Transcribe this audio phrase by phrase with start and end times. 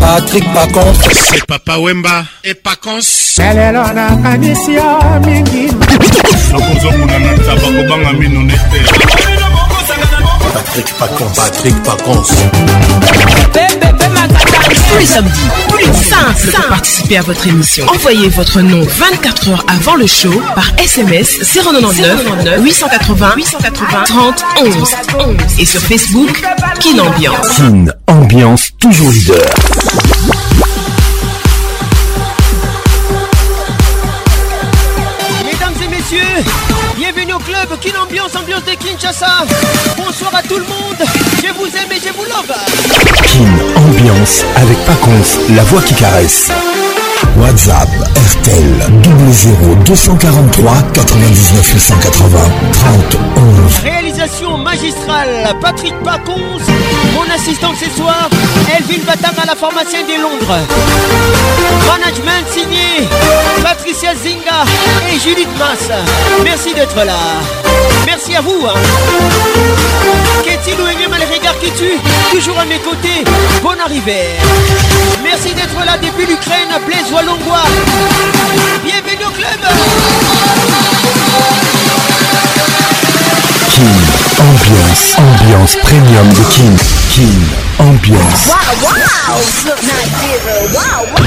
[0.00, 0.98] patrik pacons
[1.46, 4.88] papa wemba e pacons elelo nakanisi yo
[5.26, 5.62] mingi
[6.52, 8.78] nakozonguna na taba kobanga mino nete
[10.56, 12.30] patrik pacons patrik pacons
[13.52, 14.49] bebe mpe
[14.88, 17.86] tous les samedis, plus simple pour participer à votre émission.
[17.92, 22.24] Envoyez votre nom 24 heures avant le show par SMS 099
[22.60, 24.74] 880 880 30 11
[25.58, 26.42] et sur Facebook
[26.80, 27.48] Kin Ambiance.
[27.56, 29.36] Kin Ambiance toujours leader.
[35.44, 36.50] Mesdames et messieurs,
[36.96, 39.44] bienvenue au club Kin Ambiance, ambiance de Kinshasa.
[39.96, 41.08] Bonsoir à tout le monde.
[41.42, 43.76] Je vous aime et je vous love
[44.56, 46.50] avec Paconce, la voix qui caresse.
[47.38, 47.88] WhatsApp
[48.30, 48.80] RTL
[49.86, 52.38] 00243 99 880
[52.72, 52.92] 30
[53.36, 53.74] 11.
[53.82, 56.64] Réalisation magistrale Patrick Pacons,
[57.14, 58.28] mon assistant ce soir,
[58.76, 60.56] Elvin Batam à la pharmacienne des Londres.
[61.86, 63.08] Management signé
[63.62, 64.64] Patricia Zinga
[65.10, 65.88] et Judith Mass.
[66.44, 67.16] Merci d'être là.
[68.06, 68.66] Merci à vous.
[68.66, 68.78] Hein.
[70.44, 73.24] Qu'est-il ou les regards qui tuent Toujours à mes côtés.
[73.62, 74.30] Bon arrivée.
[75.30, 77.62] Merci d'être là depuis l'Ukraine, Blaise Walongois.
[78.82, 79.60] Bienvenue au club.
[83.70, 84.00] King,
[84.40, 86.76] ambiance, ambiance premium de King.
[87.10, 87.42] King,
[87.78, 88.48] ambiance.
[88.48, 89.26] Wow,
[91.14, 91.26] wow,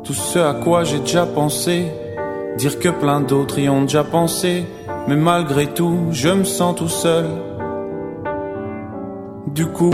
[0.03, 1.87] tout ce à quoi j'ai déjà pensé.
[2.57, 4.65] Dire que plein d'autres y ont déjà pensé.
[5.07, 7.25] Mais malgré tout, je me sens tout seul
[9.55, 9.93] du coup.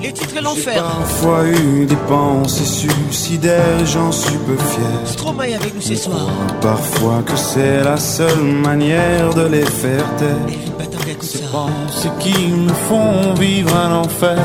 [0.00, 0.82] Les titres l'enfer.
[0.82, 2.64] Parfois eu des pensées
[3.10, 5.58] suicidaires, j'en suis peu fier.
[5.58, 6.26] avec nous ce soir.
[6.60, 10.48] Parfois que c'est la seule manière de les faire taire.
[10.48, 10.84] Eh, bah,
[11.20, 14.38] Ces pensées qui me font vivre un enfer.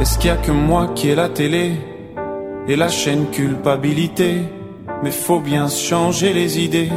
[0.00, 1.72] Est-ce qu'il y a que moi qui ai la télé
[2.66, 4.32] et la chaîne culpabilité
[5.02, 6.90] Mais faut bien changer les idées.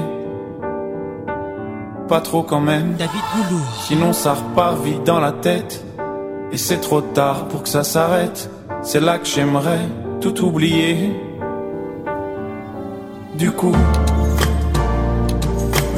[2.07, 2.95] Pas trop quand même.
[2.97, 3.51] David
[3.81, 5.85] Sinon ça repart vite dans la tête.
[6.53, 8.49] Et c'est trop tard pour que ça s'arrête.
[8.81, 9.81] C'est là que j'aimerais
[10.21, 11.11] tout oublier.
[13.37, 13.75] Du coup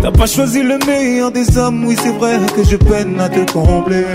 [0.00, 3.50] T'as pas choisi le meilleur des hommes, oui c'est vrai que je peine à te
[3.52, 4.06] combler.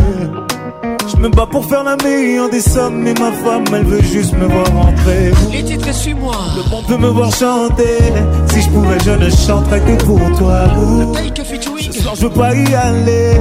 [1.14, 4.34] Je me bats pour faire la meilleure des sommes, mais ma femme elle veut juste
[4.34, 5.32] me voir rentrer.
[5.52, 6.36] Les titres suis moi.
[6.58, 7.98] Le monde peut me voir chanter.
[8.52, 10.62] Si je pouvais, je ne chanterais que pour toi.
[11.82, 13.34] Ce soir, je veux pas y aller.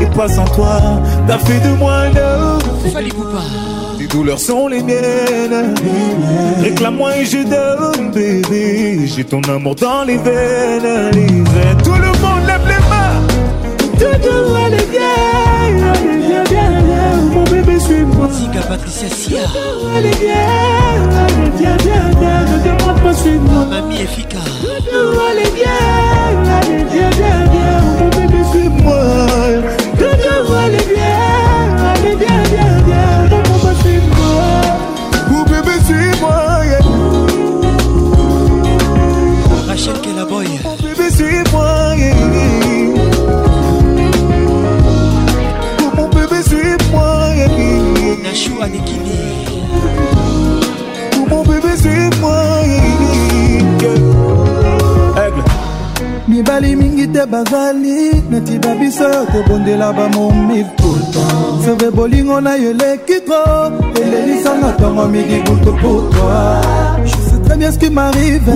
[0.00, 0.78] Et pas sans toi,
[1.26, 3.75] t'as fait de moi un Fallait vous pas
[4.16, 5.74] couleurs sont les miennes.
[6.62, 9.06] Réclame-moi et je donne, bébé.
[9.06, 11.10] J'ai ton amour dans les veines,
[11.84, 13.20] Tout le monde lève les mains.
[13.98, 15.92] Tout le monde est bien,
[16.28, 18.26] bien, bien, Mon bébé, suis-moi.
[18.32, 19.40] Siga Patricia Sia.
[19.96, 20.96] Allez bien,
[21.60, 22.38] viens bien, bien.
[22.50, 23.66] Ne demande pas, suis-moi.
[23.70, 24.60] Mamie efficace.
[25.28, 25.82] Allez bien,
[26.58, 27.82] allez viens bien, viens
[28.20, 29.00] Mon bébé, suis-moi.
[30.64, 30.85] Allez
[51.60, 52.34] bébé c'est moi
[55.26, 55.42] aigle
[56.28, 61.00] mibali mingi te bazali netiba biso kobondela bamomiful
[61.64, 63.72] seve bolingo na yo eleki tro
[64.02, 66.38] elelisanga ntongo midi butu pour toi
[67.04, 68.54] je sais très bien ce qui m'arrive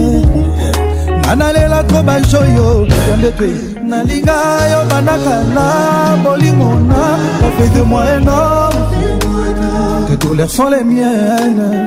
[1.25, 3.49] nga nalela tro bajoyo yambe pe
[3.91, 4.37] nalinga
[4.73, 5.67] yo bandaka na
[6.25, 7.03] bolingo na
[7.41, 8.81] bafede moi énorme
[10.09, 11.87] tes douleurs sont les miennes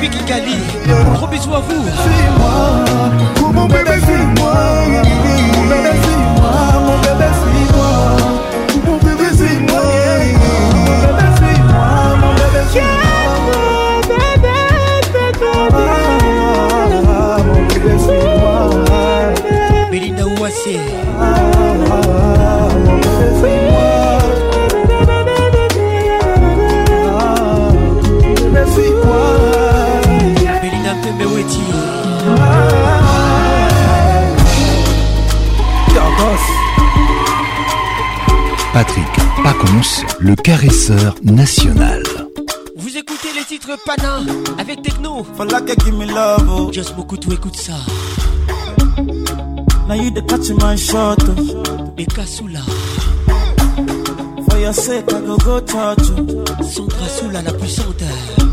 [0.08, 0.54] depuis Kigali.
[1.14, 1.84] Gros bisous à vous.
[38.76, 39.08] Patrick
[39.42, 42.02] Pacons, le caresseur national.
[42.76, 44.18] Vous écoutez les titres Pana
[44.58, 45.26] avec Techno.
[45.34, 46.46] Falla que give me love.
[46.46, 46.70] Oh.
[46.70, 46.92] Just
[47.32, 47.72] écoute ça.
[49.88, 51.16] Now you the catch my shot.
[51.24, 51.94] Oh.
[51.96, 52.60] Et Bekasula.
[54.50, 56.62] For your sake, I go go touch oh.
[56.62, 58.04] Sandra Soula, la puissante.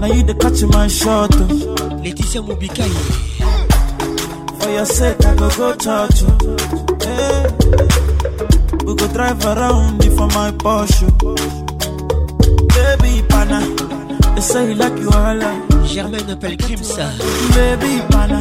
[0.00, 1.48] Now you the catch my shot, oh.
[2.04, 2.92] Leticia Mubikai.
[4.58, 6.32] For your sake, I go go touch you.
[6.42, 7.08] Oh.
[7.08, 7.48] Hey.
[8.86, 11.06] We go drive around for my Porsche.
[11.24, 11.46] Oh.
[12.76, 13.58] Baby pana,
[14.34, 15.38] they say he like you all.
[15.90, 17.06] Germaine appelle Grimsa.
[17.56, 18.40] Baby pana,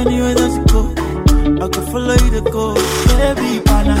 [0.00, 0.82] anyway that's go.
[1.64, 2.66] I could follow you to go,
[3.18, 3.98] baby pana.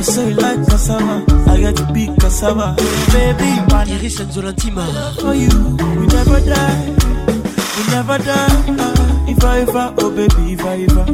[0.00, 2.74] I say you like cassava, I got to be cassava.
[3.12, 4.86] Baby, Maniris and Zolantima.
[5.20, 5.52] For you,
[6.00, 6.84] we never die,
[7.76, 8.64] we never die.
[8.80, 11.04] Ah, if I ever, oh baby, if I ever.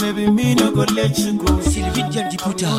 [0.00, 1.60] Maybe me no go let you go.
[1.60, 2.72] Sylvie Dialdiputa.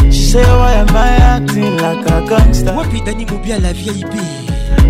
[0.10, 2.72] She say why am I acting like a gangster?
[2.72, 4.14] Moi puis Danny Moubia la VIP.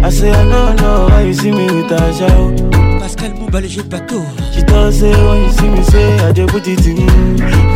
[0.03, 2.51] I say I don't know why you see me with a shower.
[2.99, 4.21] Pascal Mouba le jeu de bateau.
[4.55, 7.07] She does say when you see me say I do put it in,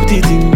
[0.06, 0.55] put it in.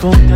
[0.00, 0.35] confunde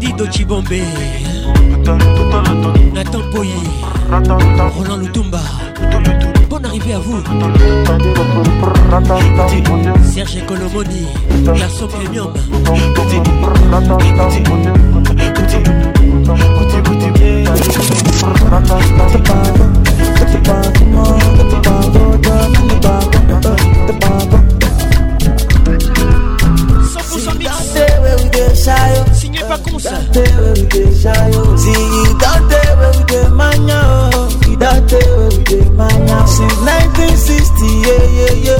[0.00, 0.82] Dido Chibombe
[2.92, 3.54] Nathan Poyi
[4.76, 5.38] Roland Lutumba
[6.50, 7.22] Bonne arrivée à vous
[10.04, 11.06] Serge Colomoni
[11.44, 12.32] Garçon Premium
[29.48, 29.94] pas comme ça.
[30.12, 30.38] Si yeah
[38.44, 38.54] yeah.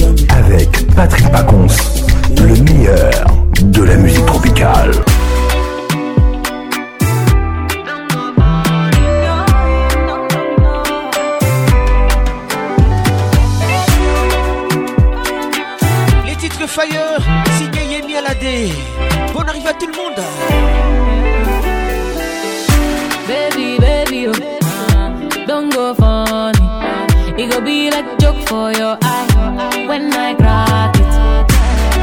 [0.00, 1.66] Et Avec Patrick Pacons,
[2.38, 3.10] le meilleur
[3.60, 4.92] de la musique tropicale.
[16.24, 16.86] Les titres Fire,
[17.56, 18.72] signé Yemi D
[19.34, 20.27] Bon arrive à tout le monde.
[27.68, 29.26] be like joke for your eye
[29.90, 31.08] when I crack it.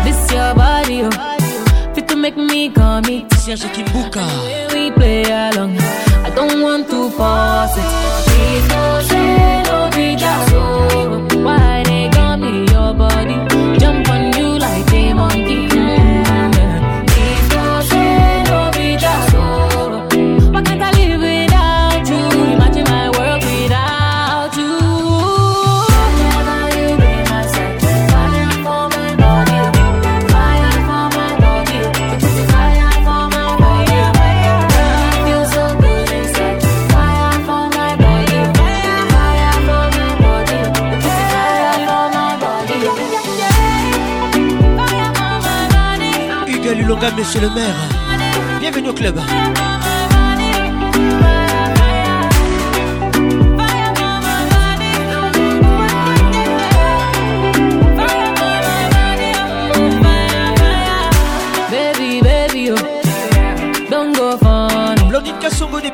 [0.06, 1.94] This your body, oh.
[1.96, 3.24] fit to make me commit.
[3.44, 4.26] Serge Kibuka.
[4.74, 5.74] We play along.
[6.28, 8.25] I don't want to force it.
[47.18, 47.76] monsieur le maire.
[48.60, 49.20] Bienvenue au club.
[49.20, 49.32] Oh.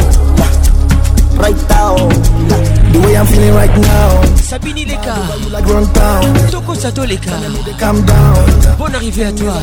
[1.37, 1.95] Right now.
[2.91, 4.09] The way I'm feeling right now.
[4.41, 5.17] Sabini Leka.
[5.51, 6.64] Like run down.
[6.75, 7.31] Moussa Toleka.
[8.77, 9.53] Bonne arrivée à toi.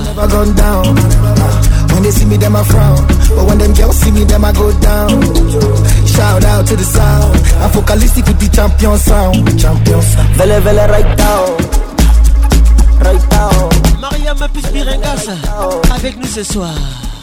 [1.92, 2.96] When they see me, them I frown.
[3.36, 5.20] But when them girls see me, them I go down.
[6.06, 7.36] Shout out to the sound.
[7.60, 9.44] I'm focalistic with the champion sound.
[9.60, 10.26] Champion sound.
[10.36, 11.56] Vele, vele, right down
[12.98, 13.68] Right now.
[14.00, 15.28] Maria Mapis Birengas
[15.94, 16.70] avec nous ce soir.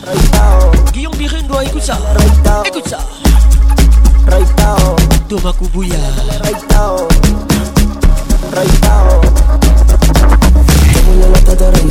[0.06, 0.92] Right now.
[0.94, 1.98] Guillaume Birengo, écoute ça.
[2.16, 3.00] Right down Écoute ça.
[4.30, 4.96] Right down
[5.28, 5.96] Thomas Kubuya.
[6.44, 7.08] Right down
[8.56, 9.39] Right down
[11.20, 11.88] ¡Suscríbete la canal!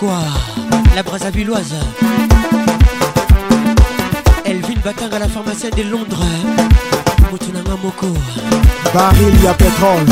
[0.00, 0.40] Grégoire,
[0.96, 1.74] la Brazzavilloise.
[4.46, 6.24] Elvin Batanga, la pharmacienne de Londres.
[7.30, 8.06] Moutounanga Moko.
[8.94, 10.06] Baril ya pétrole,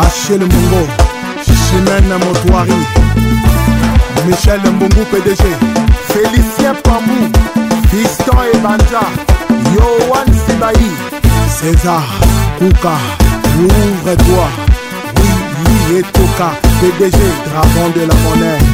[0.00, 0.86] Achille Mongo,
[1.44, 2.72] Chimène Motoari,
[4.26, 5.44] Michel Mbongo PDG,
[6.08, 7.30] Félicien Pambou,
[7.90, 9.06] Fiston Ebanja,
[9.74, 12.02] Yohan Sibaï, César,
[12.58, 12.96] Kouka,
[13.58, 14.48] ouvre-toi,
[15.16, 15.28] oui,
[15.90, 17.18] oui et Toka, PDG,
[17.52, 18.73] dragon de la monnaie.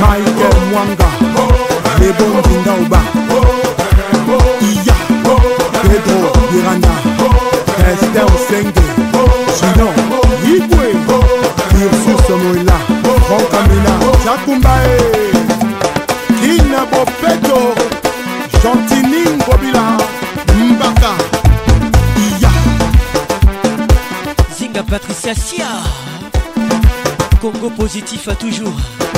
[0.00, 1.10] michael mwanga
[2.00, 3.00] lebo mbindauba
[4.60, 4.94] iya
[5.82, 6.94] pedro irana
[7.94, 8.82] ester osenge
[9.60, 9.88] jino
[10.48, 10.94] yibwe
[11.74, 12.78] ursus moila
[13.26, 15.00] frankamina jakumbae
[16.40, 17.58] kina bopeto
[18.62, 19.98] gentiningobila
[20.56, 21.14] mbaka
[22.18, 22.50] iya
[24.58, 25.68] zinga patricia sia
[27.40, 29.11] congo positif a toujours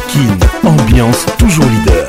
[0.08, 2.06] King, ambiance toujours leader.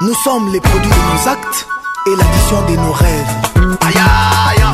[0.00, 1.66] Nous sommes les produits de nos actes
[2.06, 3.34] et l'addition de nos rêves.
[3.86, 4.66] Aïe aïe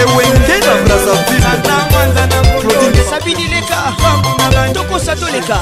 [0.00, 3.76] ewenge na brazaville sabini leka
[4.72, 5.58] tokosa toleka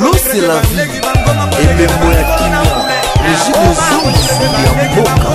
[0.00, 0.82] lusi la vie
[1.62, 2.60] ebembo ya kimia
[3.22, 4.28] regi dezonsi
[4.64, 5.30] ya mboka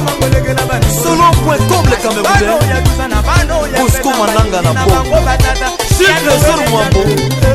[1.04, 2.88] solo.com le camerounais
[3.82, 4.92] kosko mananga na bo
[5.98, 7.02] sud lesor mwambo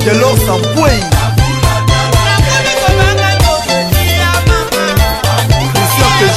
[0.04, 1.00] delor sampwei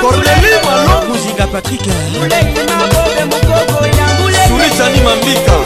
[0.00, 1.80] corneli malokuzinga patrik
[4.48, 5.56] surisani mambika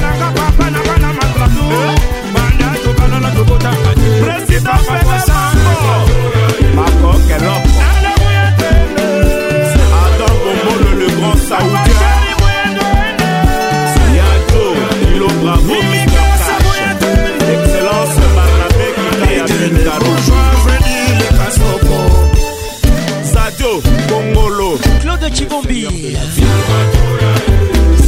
[25.01, 25.81] Claude Chibombi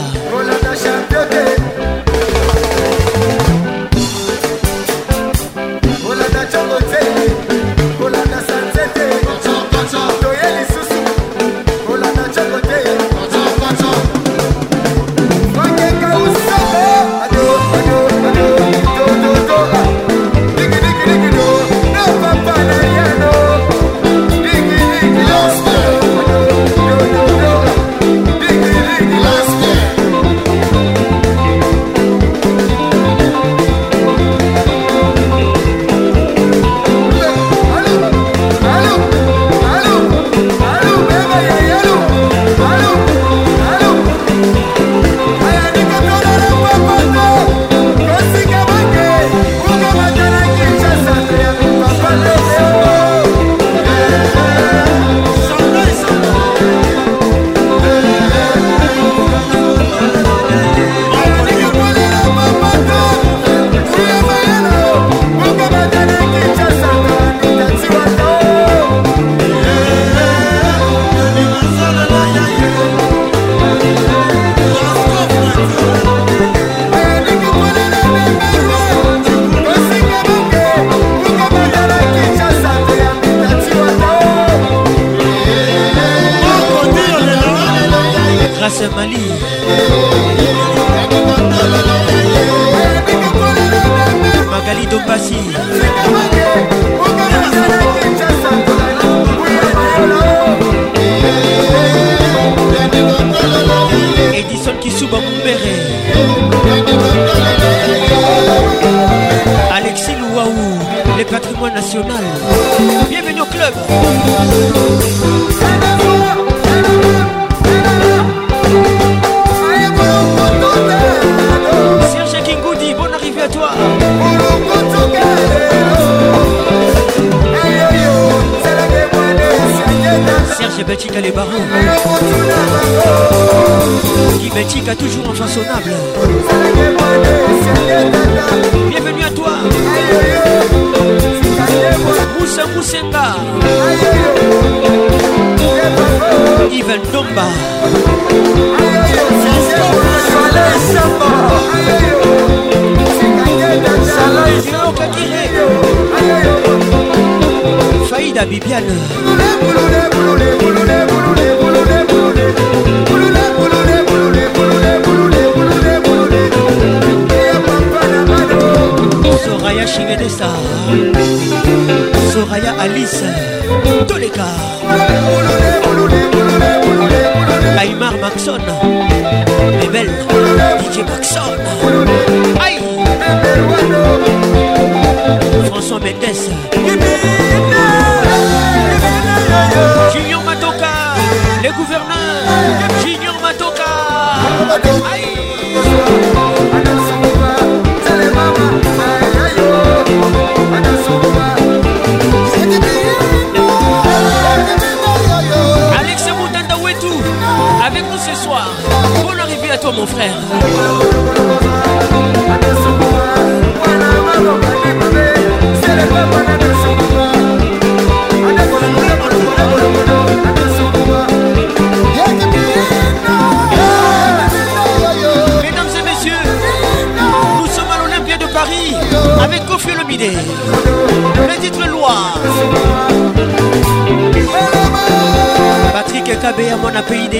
[158.43, 159.44] 别被骗了。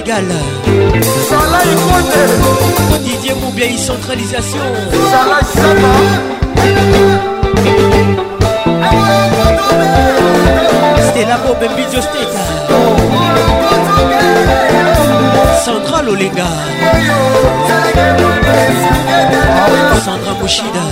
[0.05, 0.23] Sénégal
[1.29, 4.59] Salah Ikote Didier Moubia centralisation
[5.11, 5.83] Salah Sama
[11.09, 12.41] Stella Bob Mbidjo Steka
[15.65, 16.45] Central Olenga
[20.05, 20.85] Sandra Mouchida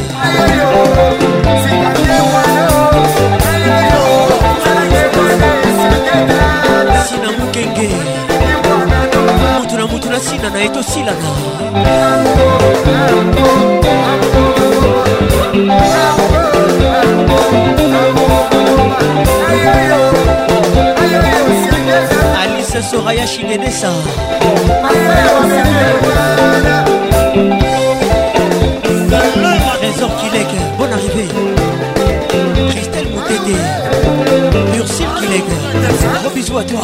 [10.14, 11.12] la ekolosina na etosila
[22.12, 23.94] na alice soraya chinenesa
[29.80, 31.26] trésor kilek bon arrivé
[32.72, 33.58] christelle motete
[34.80, 35.46] ursule kilek
[36.24, 36.80] gros bisous à toi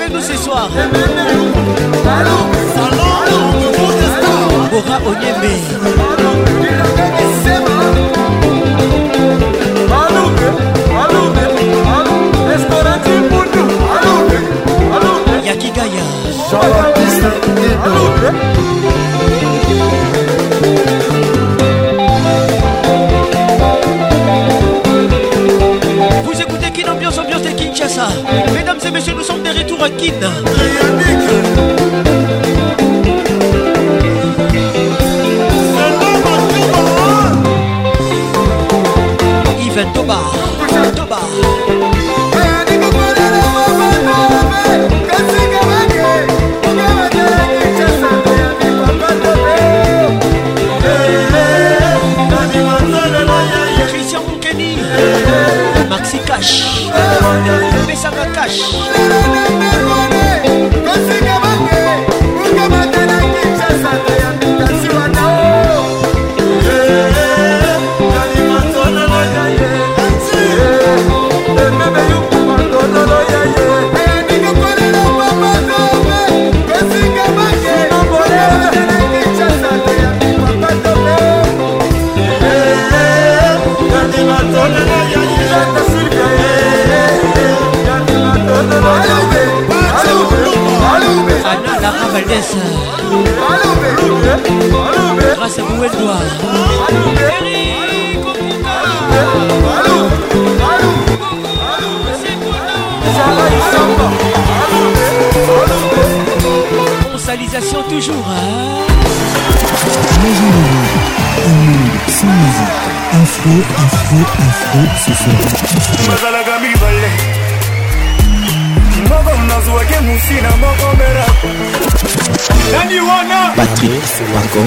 [0.00, 0.68] avec nous ce soir.
[4.62, 6.07] Bora Onyembe.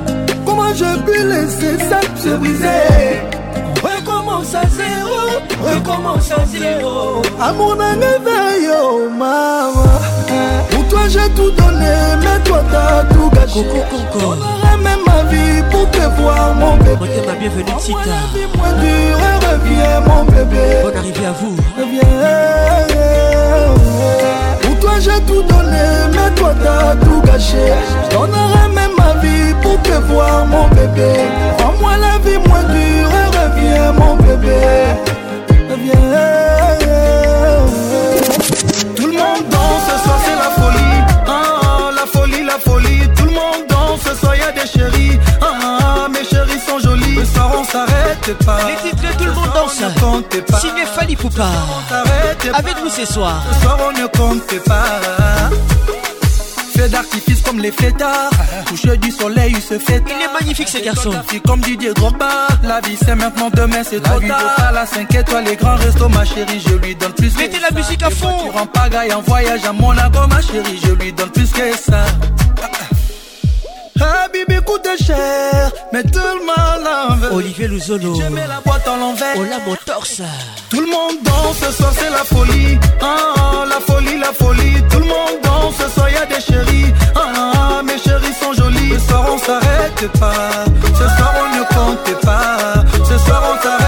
[0.45, 3.21] Comment je peux laisser ça se briser?
[3.83, 7.23] Recommence à zéro, recommence à zéro.
[7.41, 9.99] À mon réveil, oh maman.
[10.71, 13.63] Pour toi, j'ai tout donné, mais toi, t'as tout gâché.
[13.65, 14.47] Coco, coco.
[14.83, 18.19] même ma vie pour te voir mon bébé ma bienvenue Tita
[18.57, 22.03] moins dur reviens mon bébé Bonne arrivée à vous Reviens
[24.63, 27.67] Pour toi j'ai tout donné mais toi t'as tout gâché
[28.11, 31.13] Je donnerai même ma vie pour te voir mon bébé
[31.59, 33.09] Rends-moi la vie moins dure
[33.41, 35.17] reviens mon bébé
[47.73, 48.59] s'arrête pas.
[48.69, 50.61] Les titres de tout le monde danse.
[50.61, 51.49] Signé Fali Poupa.
[52.55, 53.43] Avec nous ce soir.
[53.55, 55.01] Ce soir on ne compte pas.
[56.77, 58.31] Fait d'artifice comme les fêtards.
[58.67, 58.97] Toucher ah.
[58.97, 60.03] du soleil, il se fête.
[60.07, 61.13] Il est magnifique ce garçon.
[61.47, 62.47] comme Didier Drogba.
[62.63, 64.39] La vie c'est maintenant, demain c'est trop tard.
[64.67, 67.35] La, la 5 étoiles, les grands restos, ma chérie, je lui donne plus.
[67.37, 68.51] Mettez la musique à fond.
[68.53, 72.05] Tu en pagaille, en voyage à Monaco, ma chérie, je lui donne plus que ça.
[74.47, 77.33] bébé coûte cher, mais tout le monde en veut.
[77.33, 79.37] Olivier Louzolo, je mets la boîte en l'envers.
[79.39, 80.23] Oh la torse.
[80.71, 82.79] Tout le monde danse, ce soir c'est la folie.
[83.01, 84.83] Ah, ah, la folie, la folie.
[84.91, 86.93] Tout le monde danse, ce soir y a des chéris.
[87.15, 88.95] Ah, ah, ah mes chéris sont jolis.
[88.95, 90.65] Ce soir on s'arrête pas,
[90.95, 93.82] ce soir on ne compte pas, ce soir on s'arrête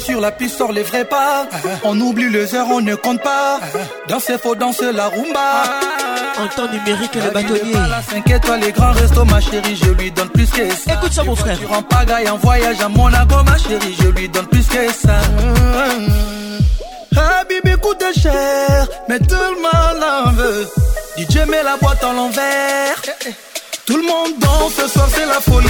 [0.00, 1.46] sur la piste sort les vrais pas.
[1.84, 3.60] On oublie les heures, on ne compte pas.
[4.08, 5.64] Danser faux danser la rumba.
[6.38, 7.72] En temps numérique, le bâtonnier.
[7.74, 10.94] La 5 étoiles, les grands restos, ma chérie, je lui donne plus que ça.
[10.94, 11.58] Écoute ça, mon frère.
[11.58, 15.16] Tu en pagaille, en voyage à Monaco, ma chérie, je lui donne plus que ça.
[17.16, 17.72] Habibi mmh.
[17.74, 20.68] ah, coûte cher, mais tout le monde en veut.
[21.16, 23.00] DJ met la boîte en l'envers.
[23.86, 25.68] Tout le monde danse, ce soir c'est la folie.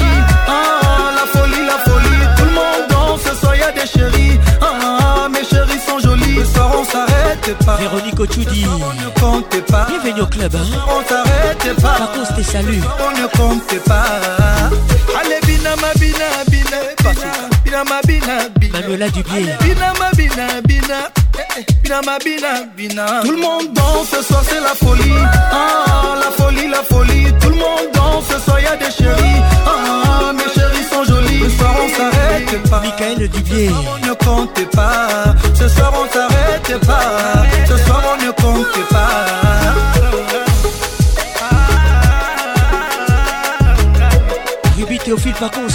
[0.48, 2.93] Ah, la folie, la folie, tout le monde danse
[3.84, 6.36] mes chéris, ah, ah, ah mes chéris sont jolis.
[6.36, 7.76] Le soir on s'arrête pas.
[7.76, 9.86] Véronique Ochudi, on ne compte pas.
[9.88, 10.54] Bienvenue au club.
[10.54, 10.78] Hein.
[10.88, 11.88] On s'arrête pas.
[11.96, 12.80] Par contre, tes saluts.
[12.98, 14.04] On ne compte pas.
[15.20, 17.20] Allez, bina ma bina bina,
[17.64, 18.80] bina ma bina bina.
[18.80, 19.52] Manuela Dubier.
[19.62, 20.96] Bina ma bina bina.
[21.38, 21.66] Eh, eh.
[21.82, 23.06] Bina ma bina bina.
[23.24, 25.12] Tout le monde danse, ce soir c'est la folie.
[25.52, 27.26] Ah, ah, la folie, la folie.
[27.40, 29.40] Tout le monde danse, ce soir y a des chéris.
[29.66, 31.13] Ah, ah mes chéris sont jolis.
[31.44, 36.78] Ce soir on s'arrête pas Michael Dubier On ne comptez pas Ce soir on s'arrête
[36.86, 39.26] pas Ce soir on ne compte pas
[44.78, 45.68] Ruby Théophile par euh.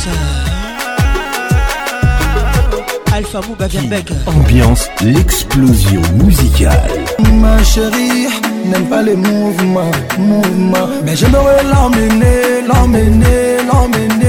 [3.13, 3.79] Alpha Alpha
[4.27, 6.89] Ambiance, l'explosion musicale.
[7.33, 8.27] Ma chérie
[8.65, 10.87] n'aime pas les mouvements, mouvements.
[11.03, 14.28] Mais j'aimerais l'emmener, l'emmener, l'emmener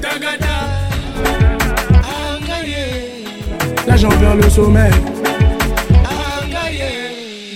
[3.87, 4.93] Là j'en perds le sommeil.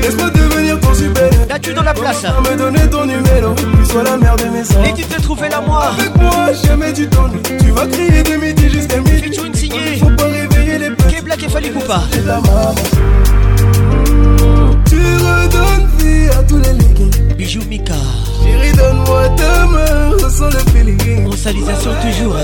[0.02, 1.30] Laisse-moi devenir ton super.
[1.48, 2.24] Là, tu dans la place.
[2.24, 2.34] Hein.
[2.50, 3.54] me donner ton numéro.
[3.56, 4.76] Tu sois la mère de mes sens.
[4.88, 5.92] Et tu te trouves là, moi.
[5.98, 9.30] Avec moi, jamais tu t'ennuies Tu vas crier de midi jusqu'à midi.
[9.30, 9.96] Tu une signée.
[10.00, 11.06] Faut pas réveiller les peines.
[11.08, 12.02] Qu'est black et ou pas.
[14.86, 16.99] Tu redonnes vie à tous les ligues.
[17.40, 17.94] Bijou Mika.
[18.44, 21.26] Chérie, donne-moi ta main, ressens le feeling.
[21.26, 22.36] En salutation toujours.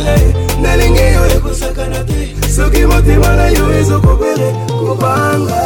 [0.63, 5.61] Nalenge yo ekosakana te, soki motema na yo ezokobere kobanga.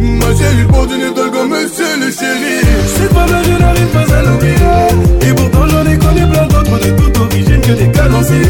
[0.00, 2.56] Ma chérie porte une étoile comme monsieur le chéri
[2.96, 6.90] Cette femme-là je n'arrive pas à l'oublier Et pourtant j'en ai connu plein d'autres de
[6.96, 8.40] toute origine que des canonciers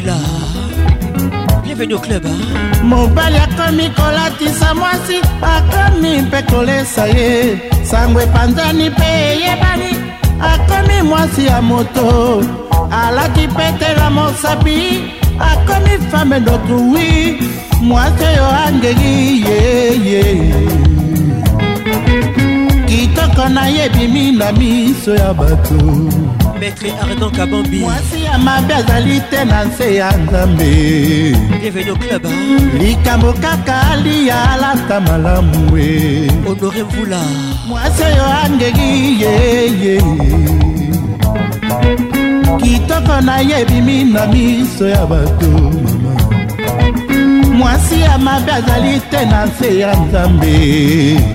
[0.00, 0.16] kabila
[1.62, 2.24] bienvenu au club
[2.82, 9.90] mobali akomi kolatisa mwasi akomi mpe kolesa ye sango epanzani mpe eyebani
[10.40, 12.44] akomi mwasi ya moto
[12.90, 15.00] alati petela mosapi
[15.40, 17.42] akomi fame d'autrui
[17.82, 20.24] mwasi oyo angeli yeye
[22.86, 25.78] kitoko nayebi mi na miso ya bato
[26.60, 30.70] maître ardan kabambi mwasi ya mabe azali te na nse ya nzambe
[31.60, 32.24] bienvenu club
[32.80, 35.88] likambo kaka liyalata malamu we
[36.46, 37.20] honore mvula
[37.68, 39.94] mwasi oyo andeki yeye
[42.62, 46.16] kitoko nayebimi na miso ya bato mama
[47.58, 50.54] mwasi ya mabe azali te na nse ya nzambe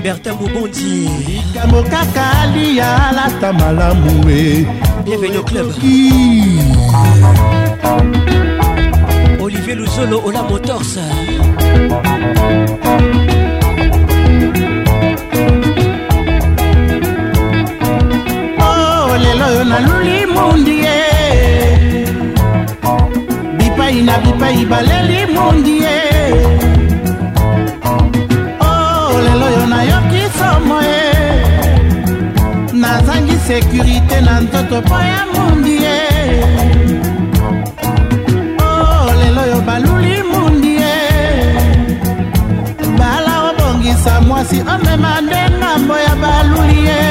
[0.04, 0.94] bertin bobondi
[1.30, 4.40] likambo kaka liyalata malamu we
[5.06, 5.68] Bienvenue au club.
[9.42, 10.98] Olivier Luzolo, Ola Motors.
[18.60, 22.14] Oh, lelo yo naluli mundi ye
[23.60, 26.73] bipai na bipai baleli mundi ye
[33.44, 36.00] insécurité na nzoto mpo ya mundi ye
[38.64, 40.96] o oh, lelo oyo baluli mundi ye
[43.00, 47.02] bala obongisa mwasi omema nde ngambo ya baluli ye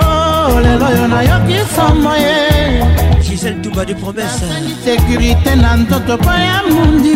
[0.00, 2.37] o oh, lelo oyo nayoki somo ye
[3.78, 4.44] ntumba de promese
[4.84, 7.14] sekurité na nzoto mpo ya mundi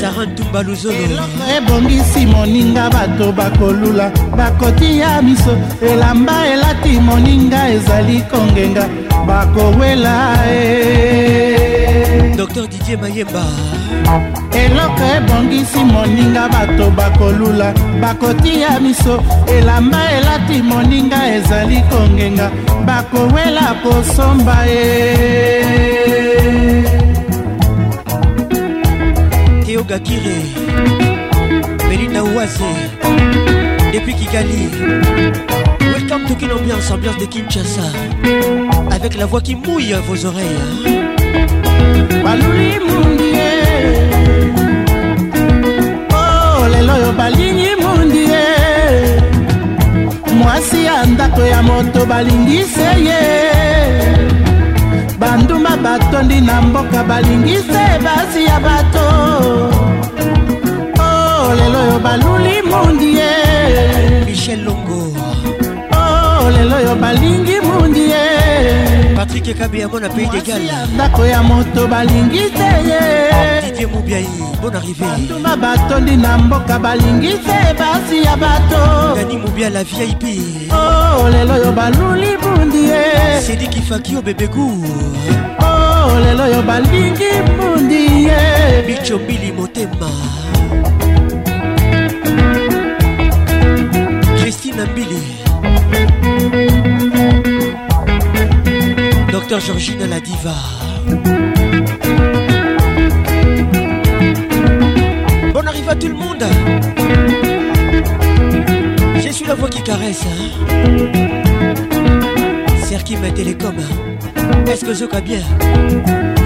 [0.00, 1.24] sara ntumba luzolo
[1.56, 5.58] ebongisi moninga bato bakolula bakoti ya miso
[5.92, 8.88] elamba elati moninga ezali kongenga
[9.26, 10.14] bakowela
[10.50, 13.44] e dr didie mayemba
[14.64, 19.22] eloko ebongisi moninga bato bakolula bakotia miso
[19.56, 22.50] elamba elati moninga ezali kongenga
[22.86, 24.84] bakowela kosomba ye
[29.64, 30.42] teogakire
[32.36, 32.64] Oasé
[33.92, 34.68] Et depuis kigali
[35.92, 37.82] welcome to kin ambiance ambiance de kinshasa
[38.92, 42.20] avec la voix qui mouille vos oreilles hein.
[42.24, 43.32] baluli mundi
[46.10, 47.81] oh lelo balingi
[50.42, 53.20] mwasi ya ndako ya moto balingise ye
[55.18, 59.06] banduma batondi na mboka balingise basi ya bato
[61.02, 63.28] oh, lelo oyo baluli mundi ye
[64.26, 65.00] michel longo
[65.98, 67.51] oh, lelo oyo balingi
[69.32, 70.60] patrik ekabeyango na pays degal
[70.94, 73.00] ndako ya moto balingi te ye
[73.64, 74.26] didie mobiai
[74.62, 78.80] bon arrivé batuma batondi na mboka balingi te basi ya bato
[79.16, 80.22] dani mobia la vip
[80.72, 83.02] o oh, lelo oyo baluli bundi ye
[83.46, 84.66] sedikifaki o oh, bebeku
[85.64, 88.38] o oh, lelo oyo balingi bundi ye
[88.86, 90.10] bicho mbili motema
[94.38, 95.18] christine ambili
[99.42, 100.54] Docteur Georgine la diva.
[105.52, 106.44] Bonne arrivée à tout le monde.
[109.20, 110.22] Je suis la voix qui caresse.
[112.84, 113.74] Serki ma télécom.
[114.68, 115.42] Est-ce que Zoka bien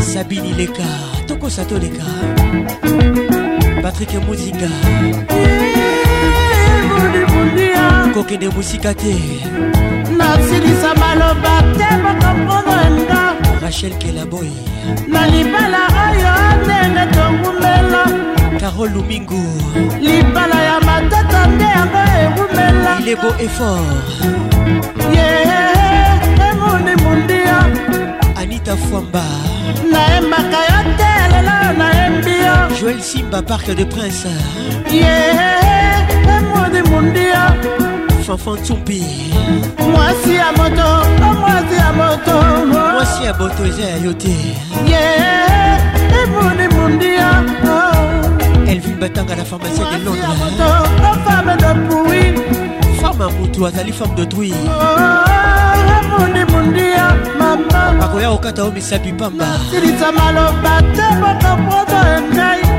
[0.01, 0.83] Sabine Ileka,
[1.29, 2.03] Toko Sato Leka,
[3.83, 4.69] Patrick Muzinga.
[8.15, 8.95] Kokende Moussika
[10.37, 13.23] basilisa baloba te bokomprendre nga
[13.65, 14.51] rachel kelaboy
[15.13, 16.33] na libala oyo
[16.63, 18.03] ndenge tongumela
[18.61, 19.45] karol lumingu
[20.07, 24.09] libala ya matata nde yango egumela ilebo effort
[25.17, 25.29] ye
[26.49, 27.57] emoni mundia
[28.41, 29.25] anita fwamba
[29.93, 34.33] nayembaka yo te lelo nayembi yo joel simba parc de prince
[35.01, 35.56] ye yeah.
[38.35, 39.05] fantumpi
[39.79, 41.07] oh, mwasi ya moto
[41.41, 42.33] mwasi ya moto
[42.67, 44.37] mwasi ya moto eza ya yo te
[46.25, 47.45] emoni mundia
[48.69, 50.27] elvin batanga na pharmacie de londres
[50.59, 55.23] oh, femme ya motu azali femme d'autrui oh,
[58.05, 59.47] akoya kokata o misapi pamba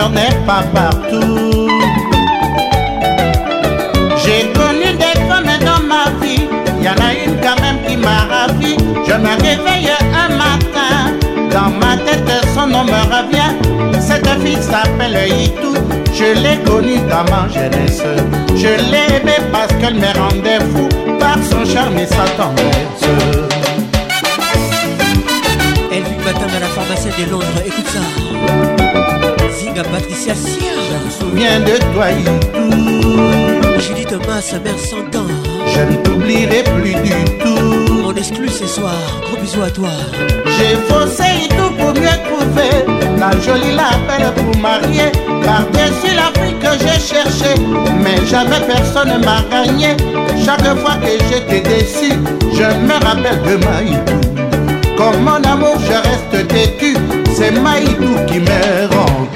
[0.08, 1.68] n'est pas partout.
[4.24, 6.48] J'ai connu des femmes dans ma vie,
[6.78, 8.78] il y en a une quand même qui m'a ravi.
[9.06, 11.18] Je me réveille un matin,
[11.52, 14.00] dans ma tête son nom me revient.
[14.00, 15.76] Cette fille s'appelle Itou,
[16.14, 18.02] je l'ai connue dans ma jeunesse.
[18.56, 20.88] Je l'ai aimée parce qu'elle me rendait fou,
[21.20, 23.10] par son charme et sa tendresse.
[25.92, 28.69] Elle vit matin la pharmacie de Londres, écoute ça.
[29.84, 35.26] Patricia Je me souviens de toi J'ai dit Julie Thomas, sa mère s'entend.
[35.74, 38.04] Je ne t'oublierai plus du tout.
[38.06, 39.88] On exclut ce soir, gros bisous à toi.
[40.46, 42.84] J'ai faussé et tout pour mieux trouver.
[43.18, 43.78] La jolie
[44.08, 45.12] belle pour marier.
[45.44, 47.56] Car la vie que j'ai cherché.
[48.04, 49.96] Mais jamais personne ne m'a gagné.
[50.44, 52.14] Chaque fois que j'étais déçu,
[52.52, 54.34] je me rappelle de Maïou
[54.98, 55.94] Comme mon amour, je
[56.34, 56.98] reste têtu.
[57.34, 59.30] C'est Maïdou qui me rend.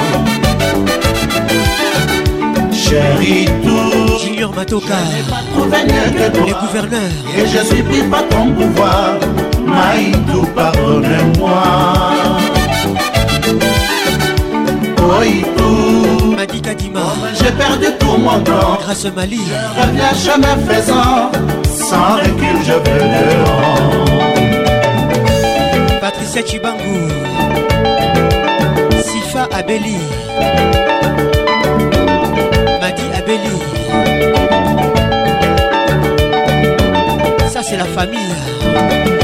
[2.72, 4.09] Chérie, tout
[4.40, 4.95] Junior Matoka,
[6.48, 7.02] les gouverneurs.
[7.38, 9.16] Et je suis pris par ton pouvoir,
[9.68, 11.61] Maïdou, pardonne-moi.
[15.18, 18.78] Oïdou, Madika Dima, oh, j'ai perdu tout mon temps.
[18.82, 21.32] Grâce Mali, je reviens chemin faisant,
[21.74, 24.06] sans recul je veux dehors.
[25.99, 27.10] Patricia Chibangu,
[29.03, 29.98] Sifa Abeli.
[37.80, 39.19] da família.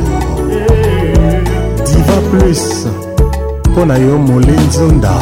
[1.85, 2.87] Diva Plus.
[3.73, 5.13] Pour Nayo Molenzonda.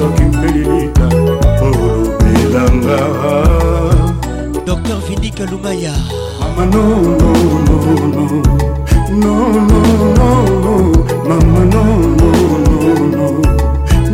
[0.00, 1.08] soki mpelilita
[1.64, 2.98] olobelanga
[4.68, 5.94] dr vindike lumaya
[6.40, 8.24] mama nononono
[9.22, 10.28] nononono
[11.28, 13.24] mama nononono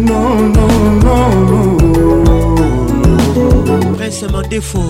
[0.08, 1.14] nononono
[3.96, 4.82] prince mandefo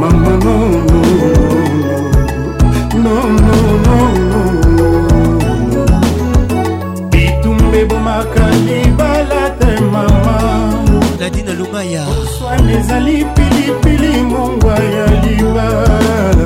[0.00, 0.54] mama no
[0.84, 1.61] no
[7.10, 10.36] bitumba ebomaka libala te mama
[11.20, 12.04] ladina lumaya
[12.38, 15.88] swane ezali pilipili mongwa ya libala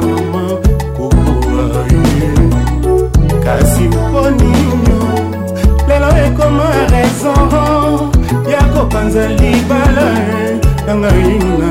[0.06, 0.42] mama
[0.96, 1.84] kokoa
[3.44, 5.00] kasi mpo nino
[5.88, 7.50] lelo ekoma raison
[8.52, 10.08] ya kopanza libala
[10.86, 11.68] na ngai na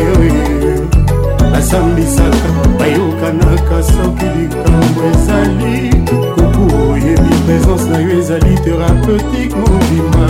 [0.00, 0.95] yo
[1.66, 2.46] basambisaka
[2.78, 5.90] bayokanaka soki likambo ezali
[6.34, 6.62] kuku
[6.92, 10.26] oyebi présence na yo ezali thérapeutique mobima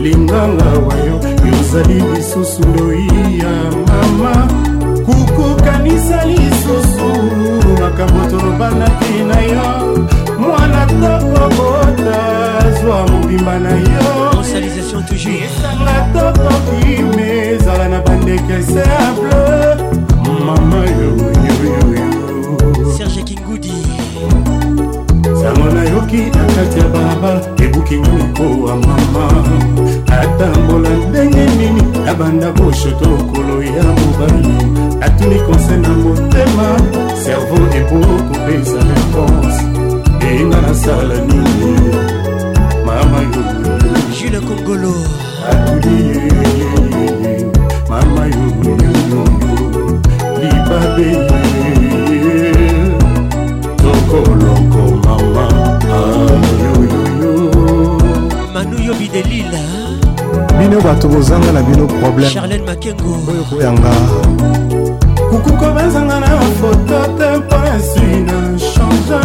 [0.00, 1.16] linganga wayo
[1.50, 3.06] yozali lisusu loi
[3.38, 3.54] ya
[3.86, 4.32] mama
[5.06, 7.08] kukokanisa lisusu
[7.80, 9.68] makambo tolobana te na yo
[10.38, 12.18] mwana tokobota
[12.80, 19.87] zwa mobimba na yoesanga tokokime ezala na bandeke seable
[20.32, 22.04] mama yoyoyo
[22.96, 23.72] serge kingudi
[25.24, 29.24] sango nayoki na kati ya balabala ebukinga mikowa mama
[30.08, 34.52] natambola ndenge nini nabanda boshoto lokolo ya mobali
[34.98, 36.80] natuni konse na motema
[37.24, 39.62] servo epokopesa reponse
[40.26, 41.80] eyinga nasala nini
[42.86, 43.78] mama yoyo
[44.20, 44.94] jules kongolo
[45.50, 45.98] atuli
[47.90, 48.97] mama yoyo
[50.68, 52.44] babeye
[53.82, 55.46] tokoloko mama
[58.54, 59.60] manuyo bidelila
[60.58, 63.92] bino bato bozanga na bino problème charlene makengo oyo koyanga
[65.30, 66.30] kukuko bazanga na
[66.60, 68.38] foto te mpasi na
[68.70, 69.18] change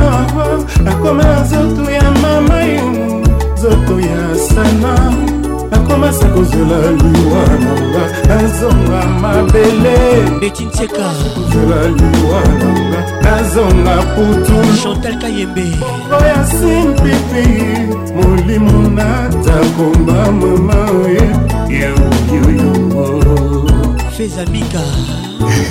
[0.84, 2.86] nakoma na nzoto ya mama yo
[3.54, 4.92] nzoto ya sana
[5.74, 9.96] nakomasa kozela liwa nanga nazonga mabele
[10.40, 17.48] betintiekakozela liwa nanga nazonga putu chantal kayembe bongo ya simpipi
[18.16, 20.78] molimo natakomba mama
[21.78, 23.06] yaoyoyongo
[24.18, 24.82] fezamika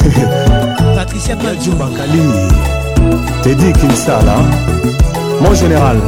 [0.96, 2.24] patricia padio bakali
[3.42, 4.34] tedi kinsala
[5.42, 5.98] mon général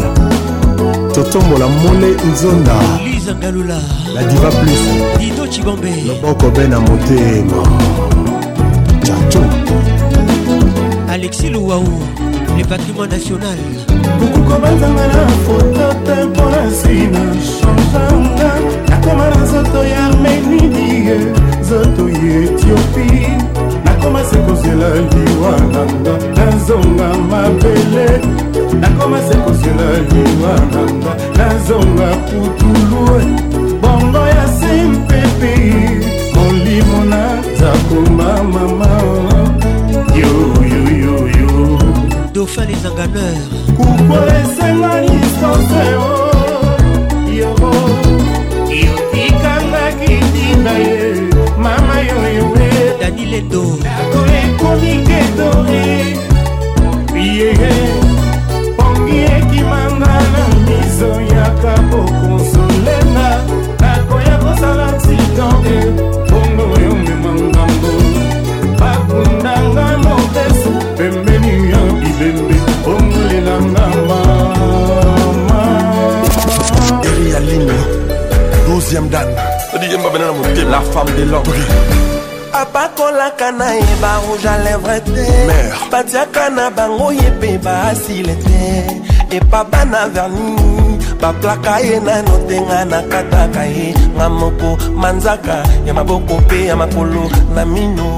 [1.15, 2.75] totombola mole nzonda
[3.05, 3.79] lizangalula
[4.15, 4.83] la diva plus
[5.19, 7.63] dido cibambe loboko be na motema
[9.07, 9.43] chacho
[11.09, 11.85] alexis louwau
[12.57, 13.59] le patrimoine national
[14.25, 17.21] okokobanzanga na foto te mpona nsina
[17.93, 18.51] changanga
[18.89, 21.17] nakoma na nzoto ya armenidie
[21.61, 23.07] nzoto ya etiopi
[23.85, 28.21] nakoma se kozela liwa nanga nazonga mabele
[28.81, 33.07] nakoma se kosila liwa nanga nazonga putulu
[33.81, 35.55] bongo ya simpepe
[36.35, 38.89] molimo nazakoma mama
[40.21, 41.79] yoyoyoyo
[42.35, 47.49] dauphin les enganeurs kuko esenga lisose yo
[48.81, 51.15] yotikangaki ntina ye
[51.59, 53.63] mama yoyoe daniledo
[53.99, 55.99] ako ekomi ketore
[57.39, 58.04] ye yeah.
[65.65, 65.77] te
[66.31, 67.91] bongo yomema ngambo
[68.79, 72.57] bakundanga nopesi pembeni ya bibembe
[72.95, 75.67] ongolelanga mama
[77.09, 77.77] eri ya lino
[78.67, 79.29] 12e dan
[79.75, 81.63] odijemba bena na motema la femme de l'homme
[82.75, 85.27] bakolaka na ye barouge a lèvre te
[85.91, 88.61] batiaka na bango ye mpe baasile te
[89.37, 90.84] epa bana vernis
[91.25, 93.87] baplaka ye nano te nga nakataka ye
[94.17, 94.69] nga moko
[95.03, 95.57] manzaka
[95.87, 97.23] ya maboko mpe ya makolo
[97.55, 98.09] na mino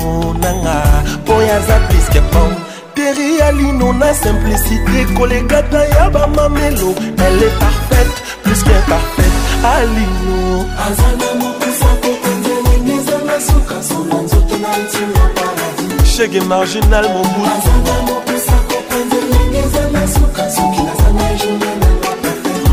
[0.42, 0.76] nanga
[1.22, 2.52] mpo yaza pliske pom
[2.94, 6.88] teri ya lino na simplicité kolekata ya bamamelo
[7.26, 9.38] ele parfaite pluske parfaite
[9.70, 10.06] alino
[16.14, 17.50] shege marginal mobutu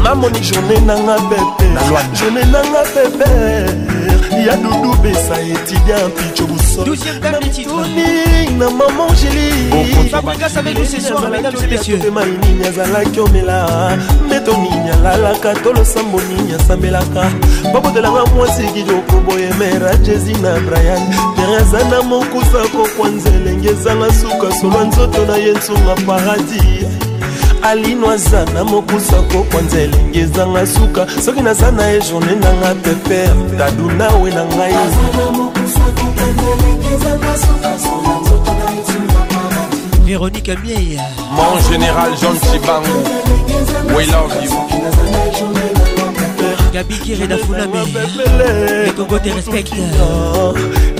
[0.03, 1.79] namoni journée nanga pepere
[2.13, 3.67] journée nanga pepere
[4.45, 6.95] ya dudu besa étudiant picho busoni
[8.57, 9.03] na mama
[11.49, 13.97] angélimainini azalaki omela
[14.27, 17.23] mbeto nini alalaka to losambo nini asambelaka
[17.73, 21.03] babotelanga mwasi kidioko boyemera jesi na brian
[21.35, 26.92] teraza na mokusa kokwa nzelenge ezanga suka solwa nzoto na ye nsunga paradis
[27.63, 33.33] alino aza na mokusa kokwanza elengi ezanga suka soki naza na ye journe nanga pepere
[33.57, 34.73] dadu nawe na ngai
[40.05, 40.99] Véronique Amieille
[41.35, 42.93] Mon général John Chibango
[43.95, 45.62] We love you
[46.73, 47.85] Gabi Kiré Dafounami
[48.17, 49.75] Les Congo te respecte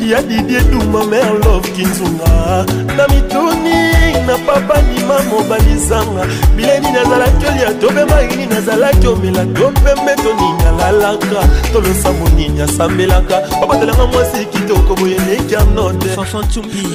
[0.08, 2.64] Ya Didier Douma Merlov Kinzunga
[2.95, 3.91] Na mitoni
[4.28, 6.26] na papa ndima mobali zanga
[6.56, 11.44] bileni nazalaki olia tobemaini nazalaki omela to mpembe toninya lalaka
[11.74, 16.08] tolosa moninya asambelaka babatelanga mwasi kitoko boye leka note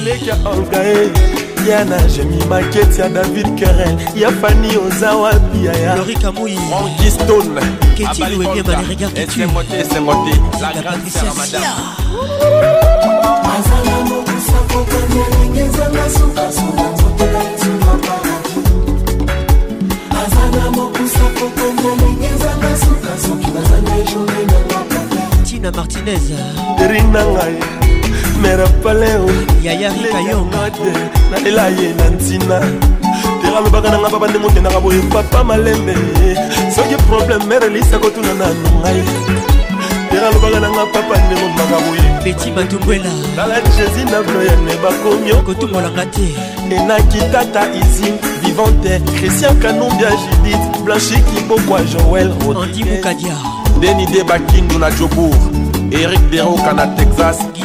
[0.05, 7.61] leka olgae diana jemi maketi ya david keren ya fani oza wapi yayaorikamoyiankistone
[7.97, 9.41] ketiluebebalerigaketu
[9.77, 11.65] esengote la grande sera madame
[25.45, 26.21] tina martinez
[26.79, 27.59] derinangai
[28.41, 29.29] merapa leo
[31.31, 32.57] nalela ye na ntina
[33.41, 35.95] tera alobaka nanga papa ndengo tendaka boye papa malembe
[36.75, 39.03] soki problème mere elisa kotuna na nongai
[40.09, 46.05] tera alobaka nanga papa ndengo maka boye beti batumbwela tala jésus na bloyane bakomi okotumbolanga
[46.05, 46.31] te
[46.75, 48.13] enaki tata izin
[48.43, 53.39] vivante christian kanumbia judith blanchi kibokwa joel rodriguez
[53.81, 55.35] deni de bakindu na jobour
[55.91, 57.48] erik deroka na texas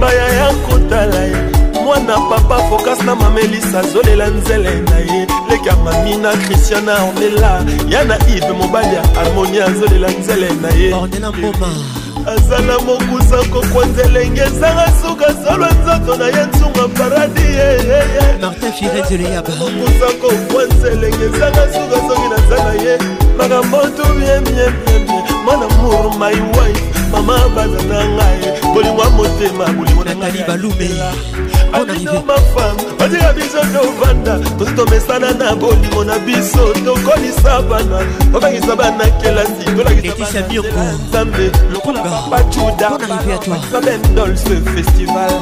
[0.00, 1.36] baya ya kotala ye
[1.84, 8.04] mwana papa fokas na mamelisa azolela nzele na ye leki ya mamina kristiana ornela ya
[8.04, 10.94] na ive mobali ya harmoni azolela nzele na ye
[12.36, 21.24] azala mokusa kokwanza elenge ezanga suka solwa nzoto na ye ntunga paradi yemokusa kokwanza elenge
[21.24, 22.98] ezanga suka soki naza na ye
[23.38, 28.40] makambo tu biemiebiemie mwana mur my wife mama bana na ngai
[28.74, 30.02] bolingo motema bolingo
[32.98, 37.98] batika biso tovanda tozi tomesana na bolingo na biso tokolisa bana
[38.32, 42.00] tobangisa bana kelasi tolakisanzambe lokola
[42.30, 45.32] bacudabendolse festival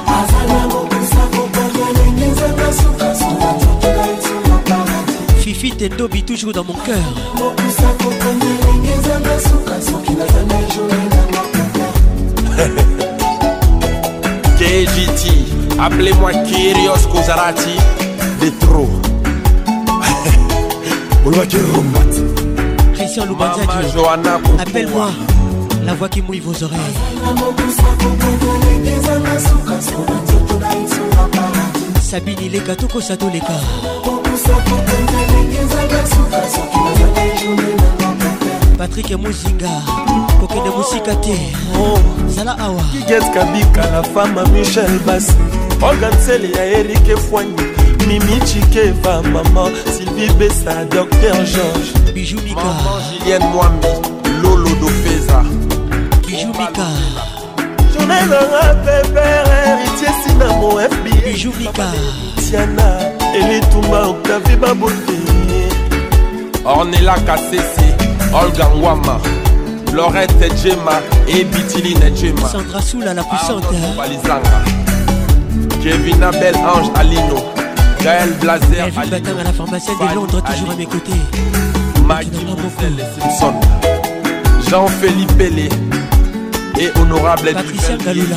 [5.43, 6.98] Fifi Tendobi toujours dans mon cœur.
[14.59, 15.31] KGT,
[15.81, 17.77] appelez-moi Kyrios Kozarati
[18.41, 18.89] de trop.
[22.95, 23.24] Christian
[23.95, 25.09] Johanna appelle-moi
[25.85, 26.79] la voix qui mouille vos oreilles.
[32.03, 33.62] Sabine les gâteaux Kosato les gars.
[38.82, 39.70] Patrick et mozinga
[40.40, 41.38] kokende de te
[41.78, 41.98] oh,
[42.28, 45.32] zala awa kiges kabika la fama michel basi
[45.82, 47.62] organsele ya erike fwani
[48.09, 52.74] mimi chikeva Maman, sylvie Bessa docteur george Mika
[53.20, 53.86] julienne mwambi
[54.42, 55.42] lolo dofeza
[56.28, 56.82] Mika,
[57.92, 60.46] journée la pépère héritier sina
[60.90, 61.86] fb Bijou Mika
[62.50, 62.98] tiana
[63.70, 65.12] Touma, octavie babote
[66.64, 67.91] Ornella, kasese
[68.34, 69.20] Olga Nwama,
[69.92, 72.48] Laurette Djema et Bitiline Djema.
[72.48, 73.62] Sandra Soula la puissante.
[73.74, 74.40] Hein.
[75.82, 77.44] Kevin Abel Ange Alino,
[78.02, 79.02] Gaël Blazer Alino.
[79.02, 81.12] vit à la pharmacie de Londres, toujours à mes côtés.
[82.06, 82.30] Maggie
[83.38, 83.52] Simpson,
[84.70, 85.68] Jean-Philippe Pellet
[86.80, 88.36] et Honorable Patricia Galoula.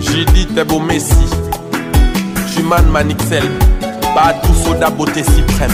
[0.00, 0.50] Judith
[0.86, 1.26] Messi
[2.52, 3.44] Juman Manixel,
[4.14, 5.70] Batou Soda Beauté Suprême,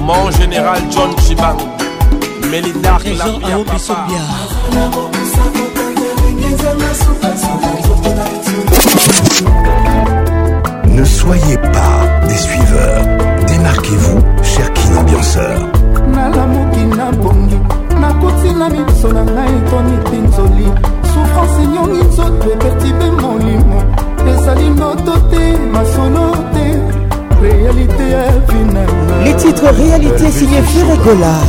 [0.00, 1.58] mon général John Chibang.
[10.86, 11.68] Ne soyez pas
[12.28, 13.02] des suiveurs.
[13.48, 14.92] Démarquez-vous, cher King
[29.24, 31.40] Les titres réalité signés Furegola.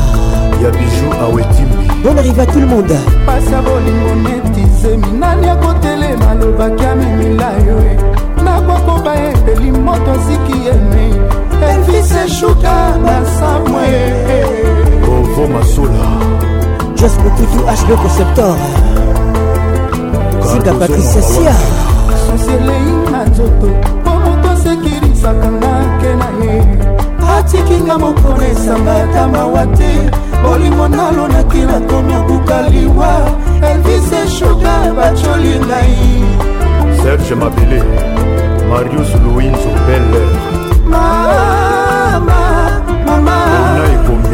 [0.65, 5.47] ya bijou awetimbi ah bon arrive à tout le monde pasa bolingo neti zemi nani
[5.49, 7.93] akotelema alobaki amemila yo e
[8.43, 11.05] nakokoba epeli moto asiki eme
[11.71, 12.73] elvise shuka
[13.05, 13.85] na samwe
[14.37, 15.05] eh.
[15.13, 16.05] ovo masula
[16.95, 18.55] jos mokutu h2 conceptor
[20.47, 21.55] singa patricia sia
[22.25, 23.67] susi elei na nzoto
[24.01, 26.53] mpo moto asekirisaka ngake na ye
[27.37, 33.15] atikinga mokona esamba ta mawa te bolingo nalo naki nakomi akuka liwa
[33.71, 36.25] elvise shuga bacoli ngai
[37.01, 37.79] serge mabele
[38.69, 40.23] marius louis zobele
[40.87, 42.39] mama
[43.07, 43.37] mama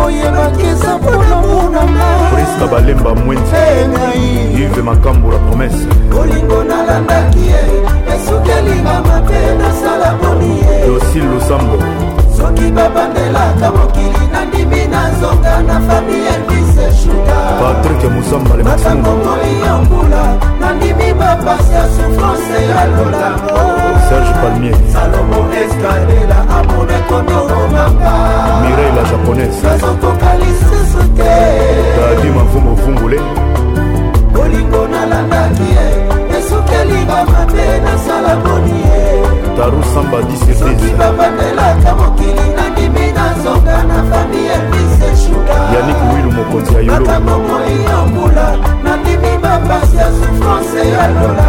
[0.05, 3.57] oyebakisa mpona monanga krista balemba mwenzi
[4.63, 7.61] ive makambo la promese bolingo nalandaki ye
[8.15, 11.79] esukeli nga mabe nasala boni ye yosi lusambo
[12.41, 20.23] soki babandelaka mokili nandimi na nzonga na fami elvis shudapatrike mosambalebatango moi ya mbula
[20.61, 23.59] nandimi bapasi ya souffrance ya lolango
[24.09, 28.13] serge palmier salomo escadela amona ekomioromaka
[28.63, 31.35] mirei la japonaise nazokoka lisusu te
[31.97, 33.21] tadi mavumbu vungule
[34.35, 35.87] bolingo nalandaki ye
[36.39, 39.00] esukeli bamabe nasala boni ye
[39.61, 46.81] daru samba 10 babatelaka mokili nandimi nazonga na fami elise shuka yanik wilu mokonzi ya
[46.81, 48.47] yolomakambo moiyambula
[48.85, 51.47] nandimi mapasi ya souffrance ya lola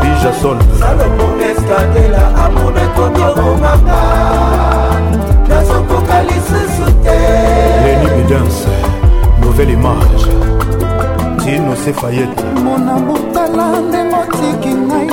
[0.00, 3.98] bijason salomo eskadela amona ekotokomaka
[5.48, 7.18] nazokoka lisusu te
[7.84, 8.68] leni bidance
[9.40, 10.24] nouvelle image
[11.44, 15.10] tino sefayete mona botala nde motiki ngai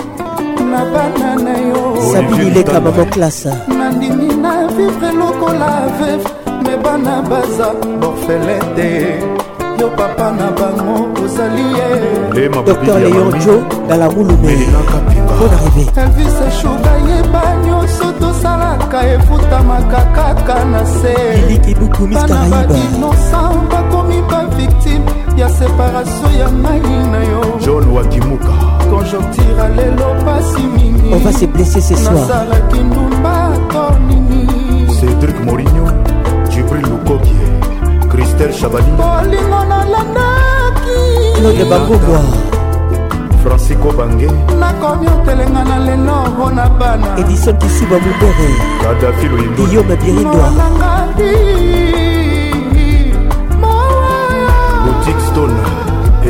[0.72, 1.80] na bana na yo
[2.14, 6.32] sabinileka baboklasa nandimi na vivre lokola veve
[6.66, 7.68] me bana baza
[8.00, 8.90] borfele te
[9.80, 11.90] yo papa na bango ozali ye
[12.70, 13.56] dr leon jo
[13.90, 25.08] galarulu mpona rebe elvis eshuga yeba nyonso tosalaka efutamaka kaka na sebana badinosan bakomi bavictime
[25.42, 31.46] ya separatio ya mai na yo john wakimuka konjoktira lelo pasi mingi on va se
[31.48, 33.36] blesser ce soir nazalaki ndumba
[33.74, 34.44] to nini
[35.00, 35.86] cedrik morigno
[36.52, 37.48] jibril lukokie
[38.12, 41.00] kristel chabali olingo nalandaki
[41.40, 42.20] claude bakubwa
[43.44, 44.28] francisco bange
[44.60, 48.50] nakomi otelenga na lelo mpona bana edison kisiba mubere
[48.84, 50.52] kadafi loyindo guillaume birindoir
[54.86, 55.56] boutique stone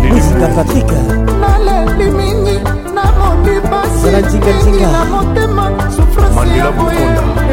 [0.01, 2.57] Musique à Patrick naleli mingi
[2.95, 7.05] namongi pasiingi na motema souffrance ya boye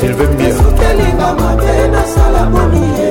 [0.00, 3.10] s'il veut mieux esukelinga mabe nasala boni ye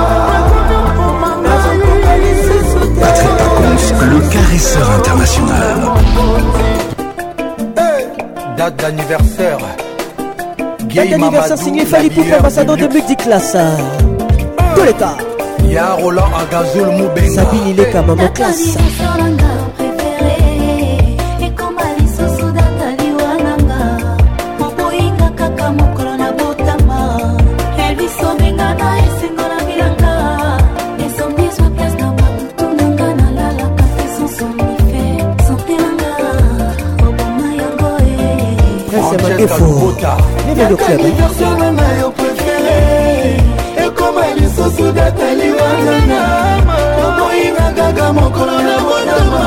[3.00, 5.78] Patrick Pacons, le caresseur international.
[8.56, 9.58] Date d'anniversaire.
[10.80, 13.54] Date d'anniversaire signé Fali Pouf, ambassadeur de multiclasse.
[14.74, 15.14] Tout l'état.
[15.64, 17.30] Y'a Roland Agazoul Moubenga.
[17.42, 18.78] Sabine Ileka, maman classe.
[40.56, 42.16] mondo club
[43.84, 46.20] ekoma lisusu data liwangana
[47.04, 49.42] okoyina kaka mokolo na botama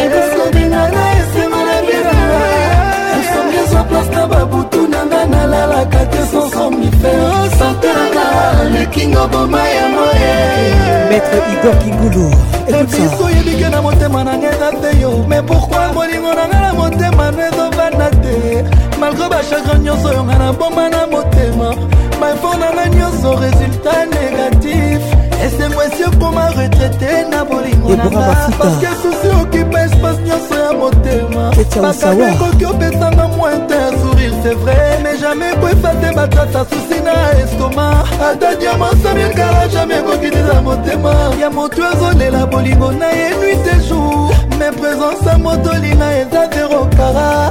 [0.00, 2.16] ebisodingana esima na bina
[3.18, 8.26] esongezwa place na babutu nanga nalalaka te sosomnifere santeranga
[8.74, 10.34] lekingo boma ya moye
[11.10, 12.26] maître igor kingulu
[12.68, 17.42] ebiso oyebike na motema nanga eza te yo mais pourkui molingo nanga na motema no
[17.48, 21.70] ezobanda te malgré bachagrin nyonso yonga nabomba na motema
[22.20, 25.00] baefort nanga nyonso résultat négatif
[25.44, 28.20] esengo esi okoma retraite na bolingo nanga
[28.58, 31.50] parceke susi okipa espace nyonso ya motema
[31.80, 37.40] bakaka ekoki opesanga mointe ya sourire c'est vrai mais jamais koyefa te batata susi na
[37.42, 44.30] estoma ata diamansamikala jamai ekokitisa motema ya moto azolela bolingo na ye nuit de jour
[44.58, 47.50] mais présence ya motolinga eza zero para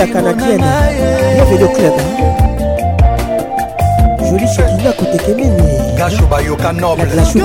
[4.30, 7.42] joli chakila kotekemenigasho bayoka noblesoki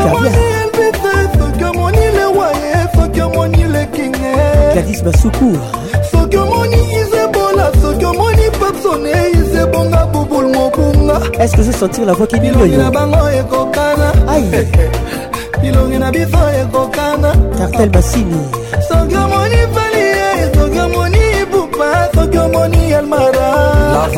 [1.64, 4.36] omoni lewaye soki omoni lekinge
[4.74, 5.60] gladis basukur
[6.12, 6.93] soki omoni
[11.14, 14.68] bango est-ce que je sentir la voix qui bilongi na bango ekokana aye
[15.62, 18.36] bilongi na biso ekokana cartel basini
[18.88, 21.86] soki omoni falie eh, soki omoni ibupa
[22.16, 24.18] soki omoni almarasoki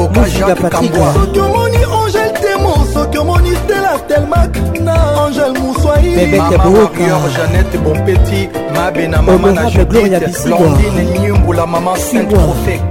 [1.40, 4.94] omoni angel temo soki omoni stela telmak na
[5.26, 12.82] angel muswaijanette bompeti mabe na mama na jetite blondine nyumbula mama saint profet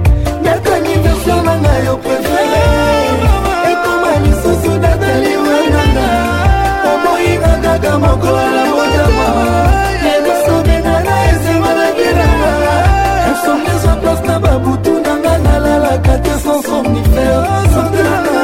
[0.43, 2.14] nakani version na ngai
[7.85, 9.27] kaka moko ala motama
[10.15, 12.73] ebasobena na esenga na binanga
[13.31, 17.41] esomniso place na babutu nanga nalalaka te sans somnifere
[17.73, 18.43] sotana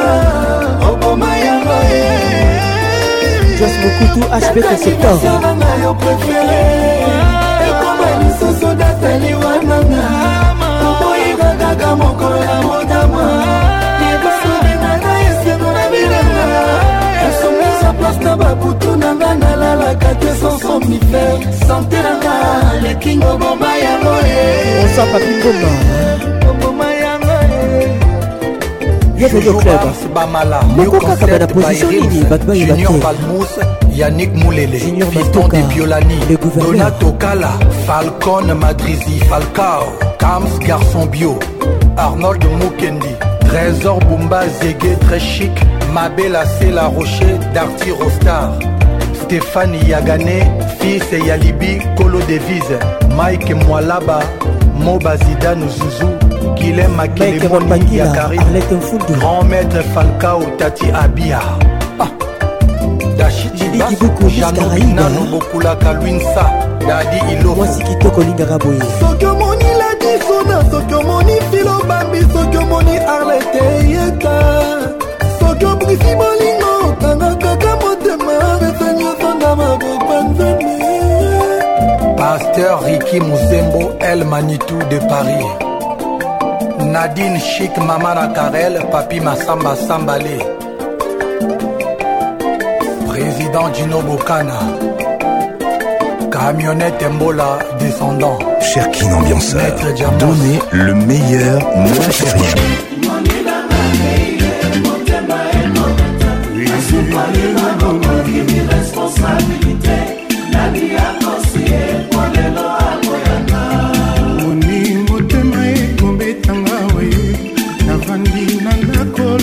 [0.90, 2.04] oboma yango ye
[3.58, 5.18] jos mokutu hbk sector
[20.02, 22.34] kaka te sans somnifère santeranga
[22.82, 24.38] leki ngoboma yango e
[24.84, 25.70] osapapikoma
[26.50, 27.32] oboma yango
[30.76, 32.86] moko kaka bana position nini bato bayebate
[33.94, 34.78] yannick moulele
[35.10, 36.16] fiston de piolani
[36.60, 37.52] donato kala
[37.86, 41.38] falcon madrisi falcao kams garçon bio
[41.96, 43.14] arnold mukendi
[43.48, 45.52] trésor bumba zege très chic
[45.94, 48.50] mabela sela rocher darty rostar
[49.32, 50.44] stéphane yagane
[50.78, 52.76] fils ya libi kolo devise
[53.16, 54.22] mike mwalaba
[54.84, 56.06] moba zidane zuzu
[56.56, 58.62] guilin makelemoni ya karine
[59.18, 61.40] grand maître falcao tati abia
[61.98, 62.08] ah.
[63.18, 66.50] tashitibasjanobinano bokulaka lwinsa
[66.88, 73.64] dadi ilomwasi kitoko lingaka boye soki omoni ladisona soki omoni filo bambi soki omoni arlete
[73.94, 74.64] yeka
[75.40, 77.51] soki obrisi bolingo okanaka
[82.16, 85.46] Pasteur Ricky Mouzembo El Manitou de Paris
[86.84, 90.38] Nadine Chic Mamana Karel Papi Massamba Sambalé
[93.06, 94.58] Président Dino Bokana
[96.30, 99.76] Camionnette Mbola descendant Cherkin Ambianceur
[100.18, 102.36] Donnez le meilleur nigérien
[106.64, 108.21] oui.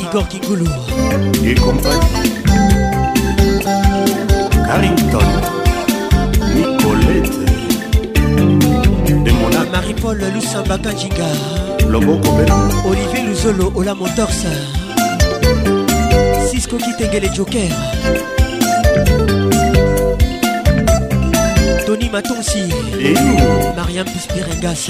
[0.00, 0.66] Igor Kikoulou
[1.44, 2.30] Et compagnie
[4.66, 5.18] Carrington
[6.54, 7.38] Nicolette
[8.16, 11.26] De Monaco Marie-Paul Lusamba Kanjiga
[11.88, 14.48] Lobo Kobela Olivier Luzolo Ola Motorsa
[16.50, 17.70] Cisco Kitengele Joker
[21.86, 23.14] Tony Matonsi Et
[23.76, 24.88] Mariam Pispirengas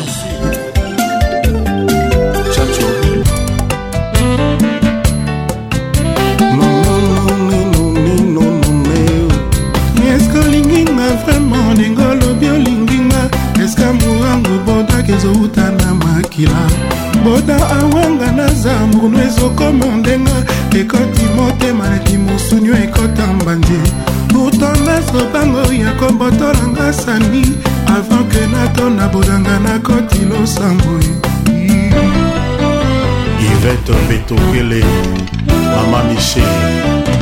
[11.75, 13.31] ndenge olobi olinginga
[13.65, 16.61] eska morango bodak ezowuta na makila
[17.25, 20.33] boda awanga na zamburnu ezokoma ndenga
[20.81, 23.81] ekoti motema neti mosunio ekota mbanje
[24.33, 27.43] pourtant nasobango ya kobotolanga sani
[27.87, 30.95] avant ke natona bodanga nakoti losango
[33.51, 34.85] ivete mbetokele
[35.75, 37.14] mama michel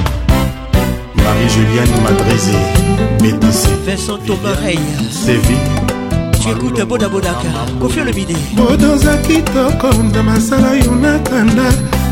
[1.42, 2.56] et Juliane Madrizé
[3.18, 4.78] BTC Vincent Tomareille
[5.10, 5.56] Sévi
[6.40, 7.50] tu écoutes boda bodaka
[7.80, 11.66] kofi olobide bodoza kitoko na masala yo nakanda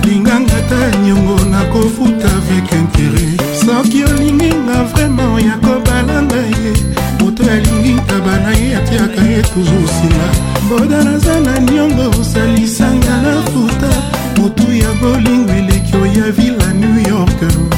[0.07, 3.27] linganga ta niongo nakofuta avec intere
[3.65, 6.73] soki olingi nga vraimen ya kobalanga ye
[7.21, 10.27] moto alingi ntaba na ye atiaka ye toujour nsima
[10.69, 13.93] boda naza na niongo osalisanga na futa
[14.39, 17.71] motu ya bolingo eleki oya vila new york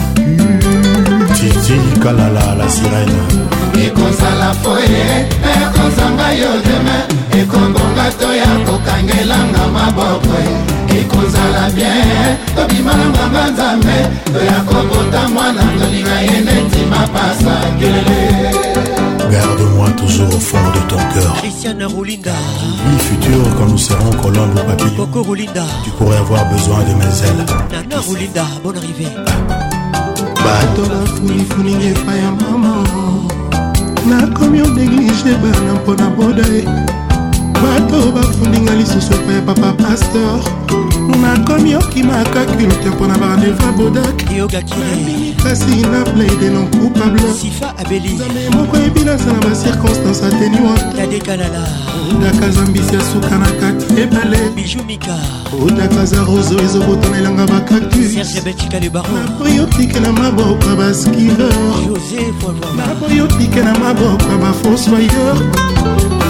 [1.50, 3.22] titikalala la sirene
[3.86, 5.04] ekozala foye
[5.64, 6.96] ekozanga yo deme
[7.42, 10.36] ekobonga to ya kokangelanga maboko
[11.00, 13.96] ekozala bien tobimalanganga nzambe
[14.34, 18.22] toya kobota mwana tolinga ye neti mapasa kelele
[19.32, 21.34] Garde-moi toujours au fond de ton cœur.
[21.40, 22.34] Christiane Roulinda.
[22.86, 24.94] Oui, futur, quand nous serons colombes ou papilles.
[24.94, 25.64] Coco Roulinda.
[25.84, 27.46] Tu pourrais avoir besoin de mes ailes.
[27.72, 29.08] Nana Roulinda, bonne arrivée.
[29.26, 29.71] Ah.
[30.44, 32.74] bato bafungifuningi epai ya mama
[34.10, 36.62] nakomi odeglige bana mpona boda e
[37.62, 40.40] bato bafundinga lisusu epai ya papa paster
[41.22, 44.42] nakomi okimaka culte mpo na barandeva bodakasi
[45.92, 48.00] na plaide non coupablezambe
[48.54, 54.40] moko ebinasa na bacirconstance ateniwatodaka zambisi ya suka na kati ebale
[55.64, 61.52] odaka za roso ezobotana elanga bakaktusnapriotike na maboko ya baskiver
[62.76, 65.36] napriotike na maboko ya bafosoyeur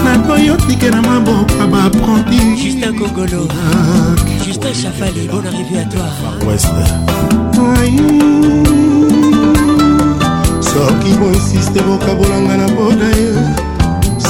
[0.05, 3.47] napriotike na maboko mboka bapranti justin kongolo
[4.45, 6.03] justin chafali bon arrivé à toi
[6.45, 6.65] ouest
[10.73, 13.31] soki boinsiste bokabolanga na boda ye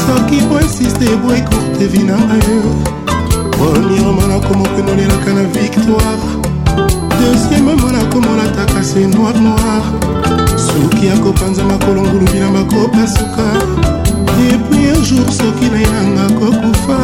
[0.05, 2.57] soki boinsiste boekurte vinanga ye
[3.57, 6.21] premièrement nakomokenolelaka na victoire
[7.19, 9.83] deuxièmement nakomona taka se noir noir
[10.57, 13.45] soki akopanza makolo ngulubi na bakopasuka
[14.37, 16.97] depuis un jour soki na ye nanga kokufa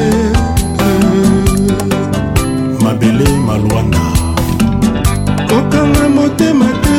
[3.58, 4.00] motema lwanda
[5.50, 6.96] kokanga motema te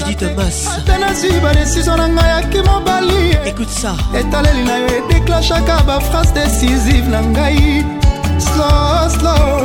[0.00, 3.20] judith mas ata nazwi badesizio na ngai yaki mobali
[3.50, 7.64] écoute ça etaleli na yo edeklashaka baphrase décisive na ngai
[8.46, 9.58] slow slow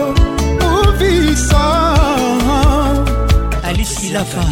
[0.61, 1.65] moviso
[3.67, 4.43] alice filafa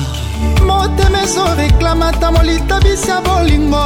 [0.69, 3.85] motema ezoreklamata molitabisi ya bolingo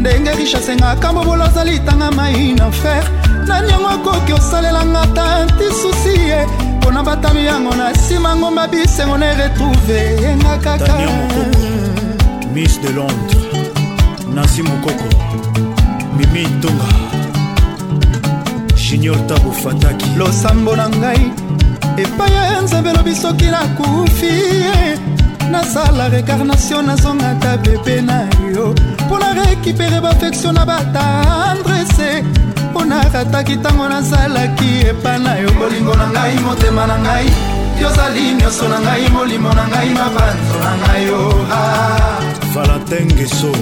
[0.00, 3.02] ndenge richasengaka mobolo azalitanga mai na fer
[3.48, 6.40] nani yango akoki osalelanga ta ntisusi ye
[6.84, 10.94] mpona batami yango na nsima ngomba bisengo na eretrouve yenga kaka
[12.54, 13.44] miss de londres
[14.34, 15.04] nansi mokoko
[16.16, 16.84] mimi ntonga
[18.76, 21.24] junior tabo fataki losambo na ngai
[22.02, 24.34] epai ya nzambe elobi soki nakufi
[24.76, 24.92] eh.
[25.52, 28.16] nasala rekarnation nazonga ta bebe na
[28.54, 28.66] yo
[29.06, 31.63] mpo na rekipere bafektio na batanda
[33.02, 37.26] nakataki ntango nazalaki epa na yo bolingo na ngai motema na ngai
[37.82, 42.20] yozali nyonso na ngai molimo na ngai mabanzo na ngai oha ah.
[42.54, 43.52] valentin geso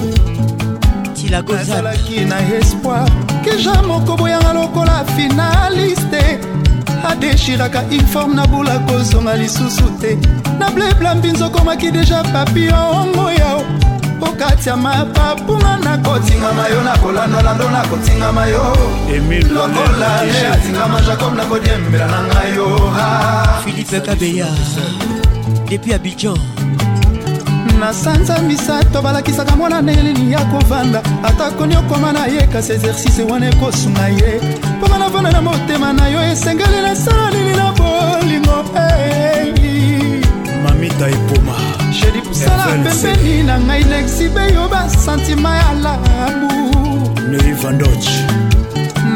[1.61, 3.07] ezalaki na espoir
[3.43, 6.23] keja moko boyanga lokola finaliste
[7.11, 10.11] adeshiraka informe na bula kozonga lisusu te
[10.59, 13.61] na blebla mbinzo okomaki deja papiongo oh, yao
[14.49, 18.63] kati ya mapapunga nakotingama yo nakolandolando nakotingama yo
[19.55, 22.67] lokola le atingama jacob nakodiembela na ngai yo
[23.63, 24.47] philipe kabeya
[25.69, 26.39] depuis abidjan
[27.79, 33.49] na sanza misato balakisaka mwana nelini ya kovanda atako niokoma na ye kasi exercice wana
[33.49, 34.39] ekosunga ye
[34.77, 38.55] mpo banavanda na motema na yo esengeli nasala nini na bolingo
[40.63, 41.72] mamita epoma
[42.43, 46.47] sala pembeni na ngai lexibeyo basantima ya labu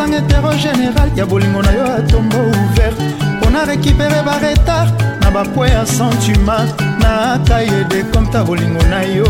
[0.00, 2.96] esanga etero général ya bolingo na yo atombo ouvert
[3.36, 4.90] mpona récupere baretard
[5.20, 6.64] na bapwe ya sentima
[7.00, 9.24] nakayede komta bolingo na yo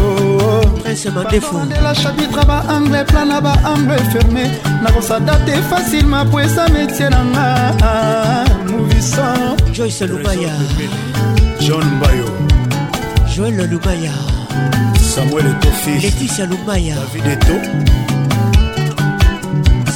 [1.15, 4.49] bakolandela eh, chapitre baangle plan na baangle ferme
[4.83, 7.75] nakosada te facilement po eza metie nanga
[8.71, 10.53] mouvison joyce lubaya
[11.61, 12.29] john mbayo
[13.37, 14.13] joel lubaya
[15.13, 18.20] samuel etofi leticia lubaya david eto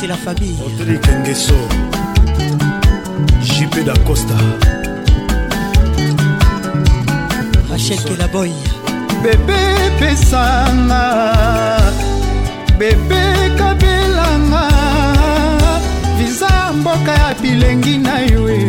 [0.05, 0.55] c'est la famille.
[0.65, 1.55] Anthony Kengeso,
[3.43, 4.35] JP da Costa.
[7.71, 8.51] Rachel Kelaboy.
[9.23, 9.63] Bébé
[9.99, 11.91] Pesanga,
[12.79, 13.23] bébé
[13.57, 14.69] Kabelanga,
[16.19, 18.69] visa mboka ya bilengi na yoe.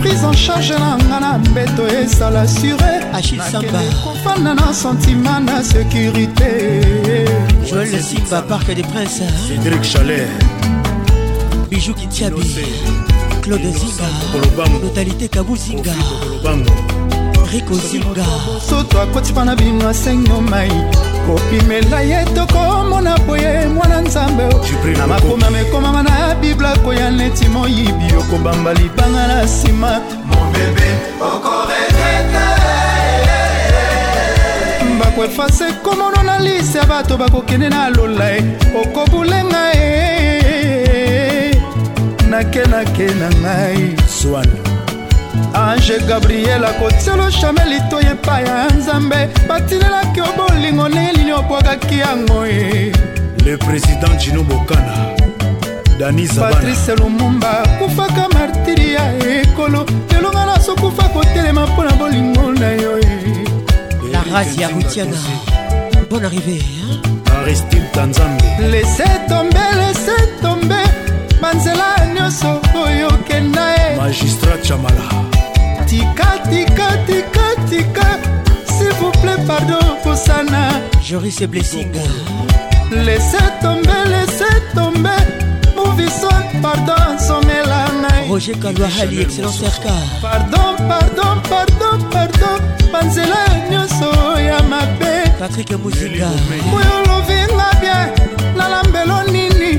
[0.00, 7.29] prise en charge nanga na mbeto ezala sure nakende kofanda na sentima na sécurité
[7.70, 9.22] Joël Le Simba, Parc des Princes.
[9.46, 10.26] Cédric Chalet.
[11.70, 12.64] Bijou Kintiabi.
[13.42, 14.64] Claude Zinga.
[14.82, 15.92] Notalité Kabou Zinga.
[17.52, 18.24] Rico Zinga.
[18.68, 20.68] soto akotipa na bino asengo mai
[21.26, 24.42] kopimela ye tokomona boye mwana nzambe
[24.98, 30.88] na makomami ekomama na bible akoya neti moyibi okobamba libanga na nsima mobebe
[31.20, 31.79] okore
[35.20, 38.82] koefase komono na lise ya bato bakokende na lola e eh.
[38.86, 41.62] okobulenga e eh.
[42.30, 44.48] nakenake na ngai swan
[45.52, 52.92] ange gabriel akotiolo shame litoi epai ya nzambe batinelaki o bolingo nelini obwakaki yango e
[53.44, 54.94] le président jino bokana
[56.40, 62.98] patrice lumumba kufaka martiri ya ekolo lelonga naso kufa kotelema mpo na bolingo na yo
[63.00, 63.39] e
[64.30, 65.16] vous Boutiana.
[66.08, 66.60] Bonne arrivée.
[66.60, 67.10] Hein?
[67.42, 68.36] Aristide Tanzan.
[68.70, 70.86] Laissez tomber, laissez tomber.
[71.42, 73.96] Manzela Nyoso Koyokenae.
[74.00, 75.02] Magistrat Chamala.
[75.86, 78.06] Tika, tika, tika, tika.
[78.66, 80.80] S'il vous plaît, pardon, Fosana.
[81.02, 81.88] Joris ses Blessing.
[82.92, 84.44] Laissez tomber, laissez
[84.74, 85.24] tomber.
[85.76, 86.28] Mouvissot,
[86.62, 88.28] pardon, Somelanae.
[88.28, 89.90] Roger Kalouahali, excellent cerca.
[90.22, 92.64] Pardon, pardon, pardon, pardon.
[92.92, 93.49] Manzela
[95.40, 96.28] patrik muzinga
[96.76, 98.06] oyo olovinga bien
[98.58, 99.72] nalambelo nini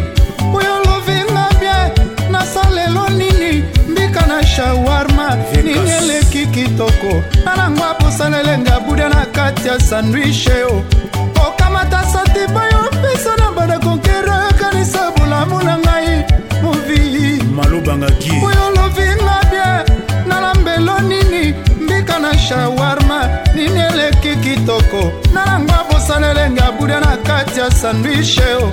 [0.57, 1.91] oyo olovinga bien
[2.31, 5.71] nasalelo nini mbika na shawarma nini
[6.01, 10.83] eleki kitoko nanango aposalelenga buda na kati ya sandwiche o
[11.47, 16.23] okamata santiba yo mpesa na badakonkere oyokanisa bolamu na ngai
[16.63, 19.20] movi malobangaki oyo olovinga
[22.31, 23.23] na shawarma
[23.55, 28.71] nini eleki kitoko nalango bosalelenga buda na kati ya sandwiche eh, o oh.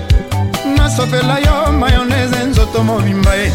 [0.76, 3.52] nasopela yo mayonese nzoto mobimba ye eh.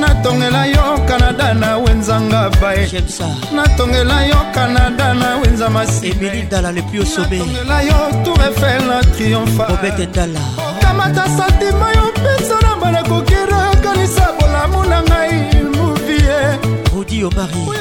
[0.00, 3.02] natongela yo kanada na wenzanga bae eh.
[3.54, 10.40] natongela yo kanada na wenza masimeelidala lepuis osometongela yo tour efel na triomphaobetendala
[10.70, 15.32] okamata santima yo mpesa na bana kokira kanisa bolamu na ngai
[15.72, 16.38] muvie
[16.94, 17.79] rudi omari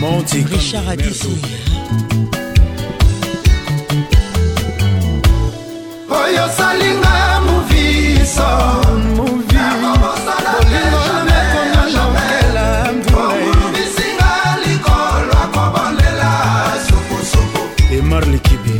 [0.00, 1.34] monti richard adisi
[6.20, 7.14] oyo osalinga
[7.46, 8.48] mofisa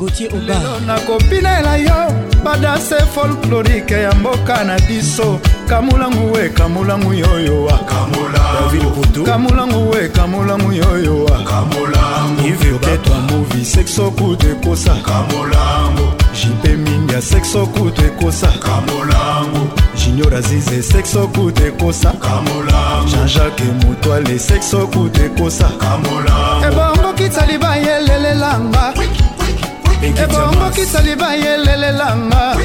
[0.04, 2.12] gautier obalelo nakopilela yo
[2.44, 7.78] badase folklorike ya mboka na biso kamulangu we kamulangu yoyowa
[9.24, 11.40] kamulangu we kamulangu yoyowa
[12.48, 14.96] iveketwa movi sexo kutu ekosa
[16.42, 18.52] jipe mindia sexo kutu ekosa
[20.06, 22.12] junior azize sexo kutu ekosa
[23.06, 25.68] jean-jacke motwale sexo kutu ekosa
[26.66, 28.92] ebongo kitsa libayelelelanga
[30.12, 32.56] ebongokisa libai elelela nga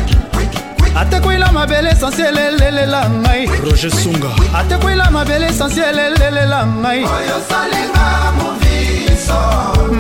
[0.96, 7.02] atekwila mabele essentiel elelela ngai roger sunga atekwila mabele essentiel elelela ngai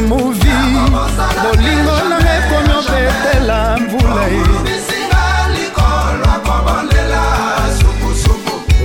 [0.07, 0.53] movi
[1.41, 4.25] bolingo nanga ekomi opetela mbula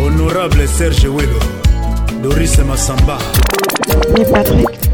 [0.03, 1.41] honorable serge welo
[2.23, 3.19] doris masamba
[4.13, 4.94] mais patrick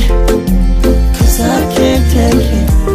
[1.18, 2.93] Cause I can't take it.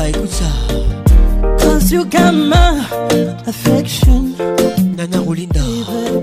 [0.00, 0.86] bah, écoute ça.
[1.58, 2.82] Cause you got my
[3.46, 4.32] affection.
[4.96, 5.60] Nana Rolinda.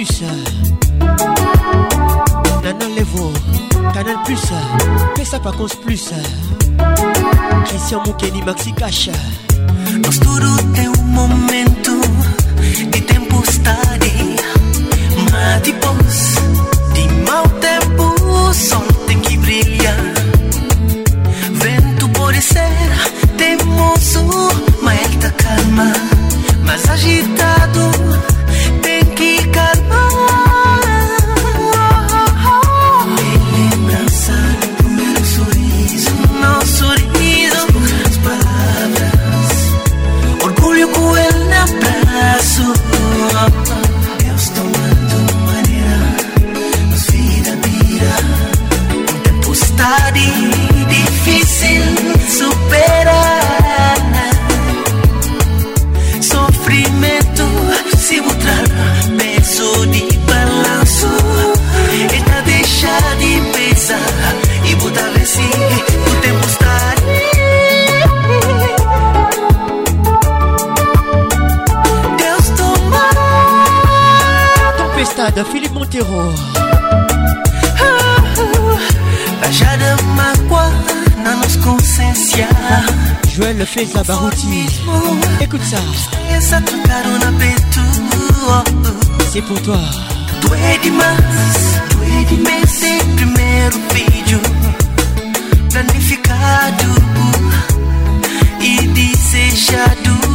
[0.04, 0.30] susa
[2.62, 3.32] nana levo
[3.94, 4.42] canal plus
[5.14, 6.02] pesa pacons plus
[7.72, 9.16] christian mokeni maxi Cacha
[10.04, 11.92] Nos tudo tem um momento
[12.94, 14.12] e tempestade
[15.32, 16.16] mas depois
[16.92, 20.00] de mau tempo o som tem que brilhar
[21.62, 22.76] vento pode ser
[23.38, 24.22] Temoso
[24.82, 25.90] mas ele tá calma
[26.66, 27.45] mas agita
[76.06, 76.32] terror.
[79.40, 80.66] Tajada ah, ah, Magua
[81.24, 82.48] na nos consciência.
[83.34, 84.66] Joël fez la barouti.
[85.40, 85.78] Écoute ça.
[89.32, 89.78] C'est pour toi.
[90.42, 91.46] Doé demais,
[91.90, 94.40] doé demais esse primeiro vídeo
[95.70, 96.88] planificado
[98.60, 100.25] e desejado.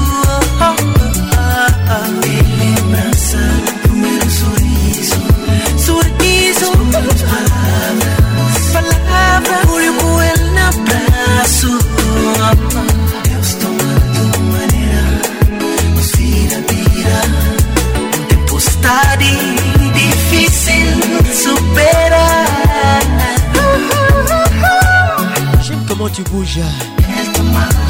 [26.13, 26.59] tu bouges.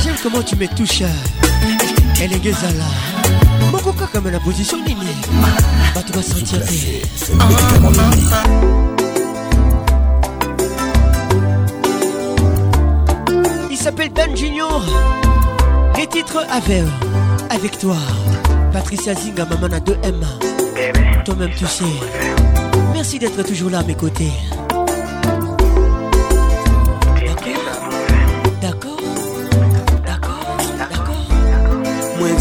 [0.04, 1.04] J'aime comment tu me touches.
[2.22, 2.86] Elle est gazala.
[3.72, 5.06] Mon coca comme la position nini.
[5.96, 6.60] Bah tu vas sentir
[13.70, 14.84] Il s'appelle Dan Junior.
[15.98, 16.84] Les titres avec
[17.50, 17.98] avec toi.
[18.72, 20.14] Patricia Zinga, maman à 2M.
[20.78, 21.84] Eh ben, Toi-même tu sais.
[22.94, 24.32] Merci d'être toujours là à mes côtés.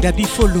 [0.00, 0.60] Gabi Follow.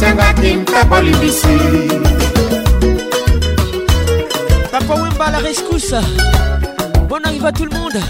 [0.00, 1.56] osengaki mpe bolibisi
[4.70, 6.00] papa wemba la rescousse
[7.08, 8.00] bon arrive à tout le monde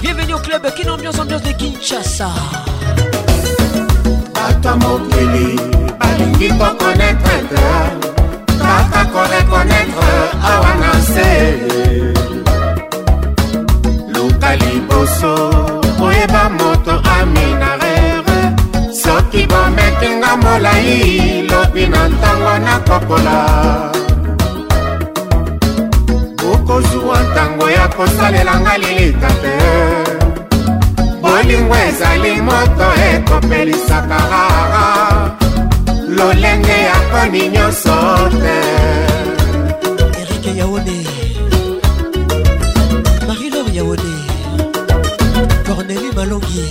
[0.00, 2.30] bienvenue au club kin ambiance ambiance de kinshasa
[4.34, 5.56] bato mokili
[6.00, 10.16] balingi kokonetre te baka korekonetre
[10.50, 11.32] awa na se
[14.16, 15.50] luka liboso
[15.98, 16.73] koyeba mo
[19.54, 20.92] bametinga molai
[21.50, 23.36] lobi na ntango nakopola
[26.52, 29.54] okozwa ntango ya kosalelanga lilita te
[31.22, 34.86] bolingo ezali moto ekopelisaka rara
[36.16, 37.98] lolenge ya koni nyonso
[38.42, 38.56] te
[40.22, 40.96] erike yaone
[43.28, 44.14] marilor yaone
[45.66, 46.64] corneli malongi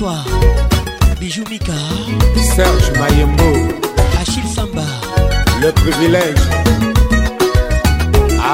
[0.00, 0.24] bonsoir
[1.20, 1.72] Bijou Mika
[2.54, 3.74] Serge Mayembo
[4.20, 4.84] Achille Samba
[5.60, 6.44] Le privilège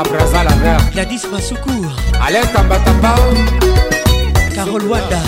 [0.01, 1.91] Abraza la Gladys Masukour
[2.25, 3.15] Alain Tambatamba
[4.55, 5.21] Carole Wanda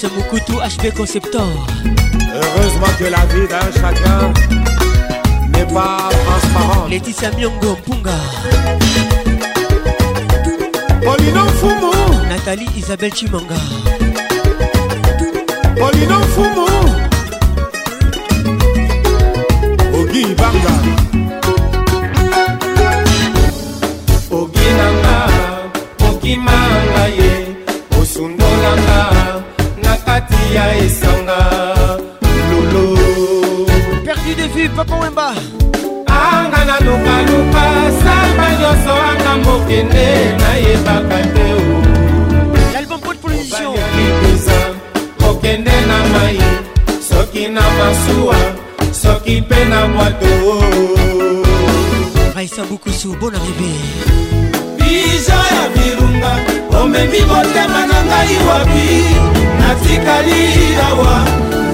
[0.00, 1.44] Los Mukutu HP Conceptor.
[2.16, 4.32] Heureusement que la vie d'un chacun
[5.52, 6.88] n'est pas transparente.
[6.88, 8.12] Laetitia Myongo Mpunga.
[11.04, 12.26] Polino Fumu.
[12.26, 13.60] Nathalie Isabelle Chimanga.
[15.76, 16.66] Polino Fumu.
[20.00, 20.91] Ogi Banga.
[39.92, 40.04] te
[40.42, 41.46] nayebaka te
[43.66, 44.58] obalipeza
[45.20, 46.38] kokende na mai
[47.08, 48.38] soki na masuwa
[49.02, 50.32] soki mpe na bwato
[52.36, 53.72] raisa bukusu bon arrivé
[54.78, 56.32] biza ya birunga
[56.80, 58.86] omemi motema na ngai wapi
[59.60, 60.42] natikali
[60.88, 61.14] awa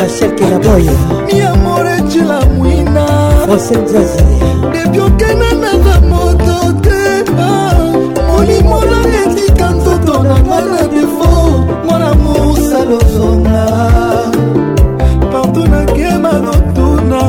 [0.00, 0.88] rachel kelaboy
[1.26, 3.06] miamoretila mwina
[3.46, 4.24] francel zazi
[4.74, 7.22] depuis okenda naza moto te
[8.30, 9.53] molimola eti
[12.98, 13.66] kozonga
[15.32, 17.20] partout nakema notuna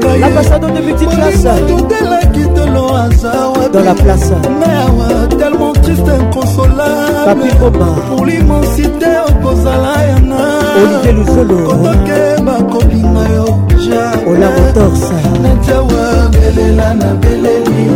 [0.00, 5.06] ngaiatotelaki tolo azawaaawa
[5.38, 13.46] tellement triste inconsolablepour l'immensité okozala yangakotoke bakolinga yo
[13.88, 17.88] jaolatorsanatia wabelela na beleli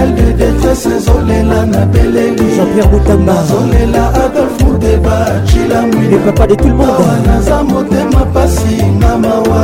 [0.00, 6.68] appel de détresse ezolela na beleli jean-pierre botamba nazolela adolf mudeba cilamwile papa de tout
[6.68, 9.62] le monde naza motema pasi na mawa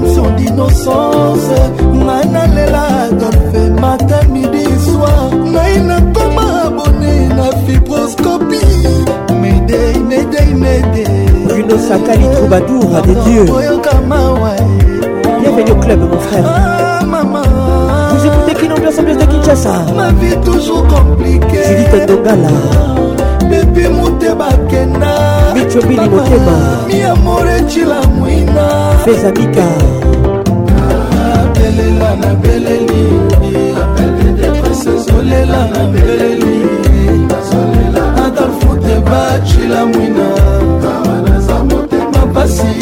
[0.00, 1.50] présomption d'innocence
[1.98, 8.88] ngai nalela adolfe mata midi soir ngai nakoma abone na fibroscopie
[9.40, 14.50] medei medei medei bruno sakali troubadour des dieux oyokamawa
[15.40, 17.42] bienvenue au club mon frère ah, maman
[18.16, 22.48] vous écoutez qui l'ambiance anglaise de Kinshasa ma vie toujours compliquée Judith Ndongala
[23.48, 25.14] depuis moteba kena
[25.54, 26.56] michobili moteba
[26.88, 28.23] mi amore chilamu
[29.04, 29.64] feza mika
[31.38, 33.02] abelela na beleli
[33.82, 36.56] apete deprese zolela na beleli
[37.50, 40.26] zolela adolfo te bacila mwina
[42.12, 42.73] mapasi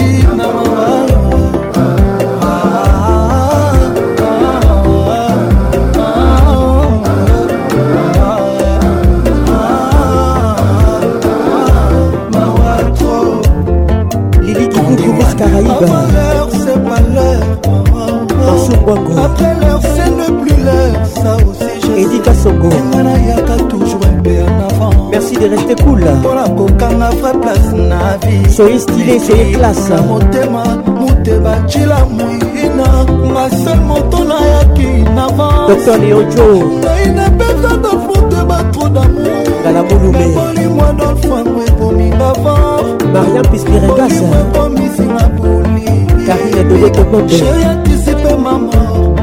[28.53, 30.65] soye stile soye klasa motema
[31.01, 32.89] mute bacila moina
[33.33, 42.83] ngasel moto nayaki navadr leojo ngai napeta dolfute batro damourbolimwa dolfango ekomi gavar
[43.13, 45.87] mariam pispiregasa ekomisinga boli
[46.27, 48.81] karine dodekoboberi anticipe mama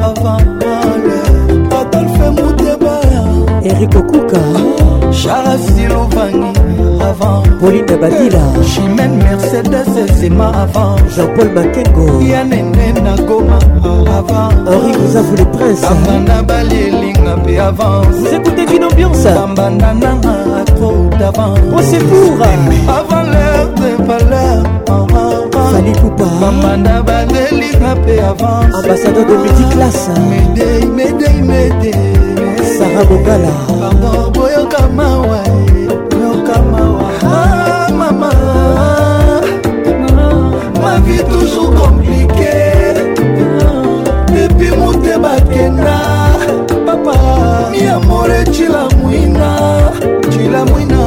[0.09, 0.45] avant
[1.80, 2.95] adolfe muteba
[3.64, 4.41] erik okuka
[5.22, 6.59] charasilovani
[7.02, 13.60] avant Pauline Badila Chimène Mercedes Zema avant Jean-Paul Makengo Yanene Nagoma
[14.11, 19.94] avant Henri Cousin vous les princes Amanda Balielinga P avant Vous écoutez une ambiance Ambanda
[19.94, 24.64] Nana trop d'avant On c'est pour Avant l'heure de valeur
[25.72, 31.94] Fali Poupa Amanda Balielinga P avant Ambassadeur de multiclasse Médei, médei, médei
[32.78, 33.48] Sarah Bogala
[33.80, 35.42] Pardon, boyoka mawa
[36.11, 36.89] Boyoka mawa
[41.00, 42.95] la vie toujours compliquée
[44.36, 46.00] depuis motema kenda
[46.86, 47.18] papa
[47.72, 49.50] miamore cila mwina
[50.32, 51.03] cila mwina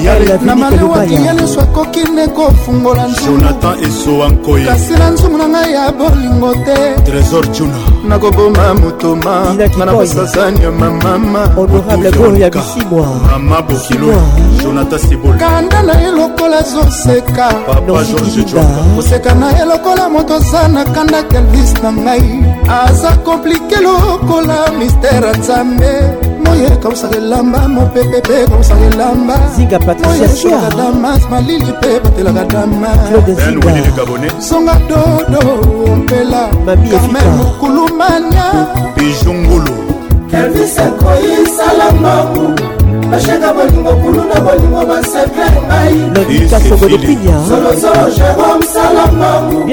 [0.00, 5.92] ngaina malewa kiyeleso akoki nde kofungola jonathan esowa nkoye kasi na nzumu na ngai ya
[5.92, 7.76] bolingo te trésor juna
[8.08, 9.54] nakoboma motoma
[9.84, 14.16] na basasani ya mamama honorable bol ya bisibwa mama bokilo
[14.62, 17.48] jonathan sibol kanda na ye lokola azoseka
[18.96, 22.44] koseka na ye lokola moto aza na kanda kelvis na ngai
[22.84, 26.23] aza komplike lokola mistere nzambe
[26.54, 34.78] moye ekawusaka elamba mopepe mpe ekawusaka elamba zinga patricia sia damas malili mpe batelaka damasonga
[34.88, 35.04] dodo
[35.92, 36.48] ompela
[36.92, 38.66] karmel mokulumania
[38.96, 39.74] bijungulu
[40.32, 42.14] elvis akoyi salanga
[43.10, 45.46] bashaka bolingo kuluna bolingo basekre
[46.14, 49.64] ngaisolozo jérôme salamangu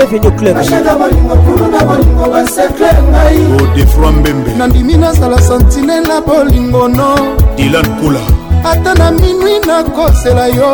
[0.56, 7.16] bashaka bolingo kuluna bolingo basekre ngai nandimi nazala santine na bolingo no
[7.58, 8.22] dilan kula
[8.64, 10.74] ata na minwi nakosela yo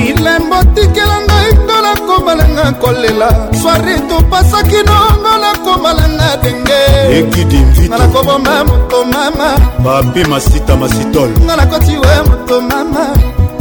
[0.00, 3.28] bilembo tikela ngai ngo nakomalanga kolela
[3.60, 6.80] swari topasaki nongo nakomalanga denge
[7.18, 9.48] ekidimvitnga nakoboma moto mama
[9.84, 13.04] papi masita masitol nga nakoti we moto mama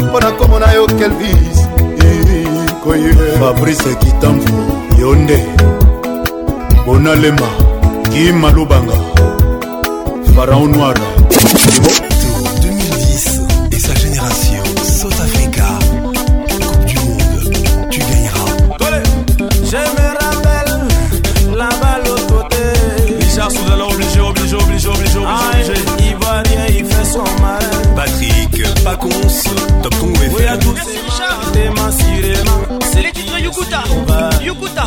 [0.06, 1.60] mpo nakomona yo kelvis
[3.40, 4.56] fabrice kitamvu
[5.02, 5.40] yo nde
[6.86, 7.50] bonalema
[8.12, 8.96] kimmalubanga
[10.36, 10.98] faraon noir
[33.02, 33.84] les titres yukuta
[34.42, 34.84] yukuta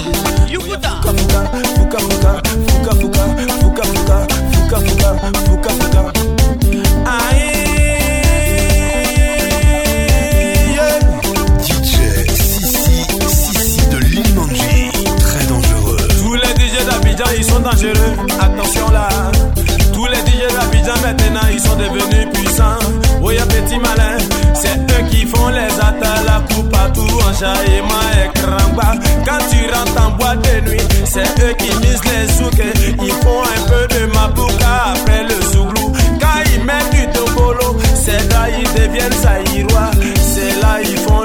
[0.51, 2.42] yukuta
[23.79, 24.19] malin.
[24.55, 28.93] C'est eux qui font les attaques, la coupe à tout en jaillement et cramba.
[29.25, 32.95] Quand tu rentres en boîte de nuit, c'est eux qui misent les soukés.
[33.03, 38.33] Ils font un peu de mabouka après le souglou, Quand ils mettent du tobolo, c'est
[38.33, 39.91] là ils deviennent saïrois.
[40.17, 41.22] C'est là ils font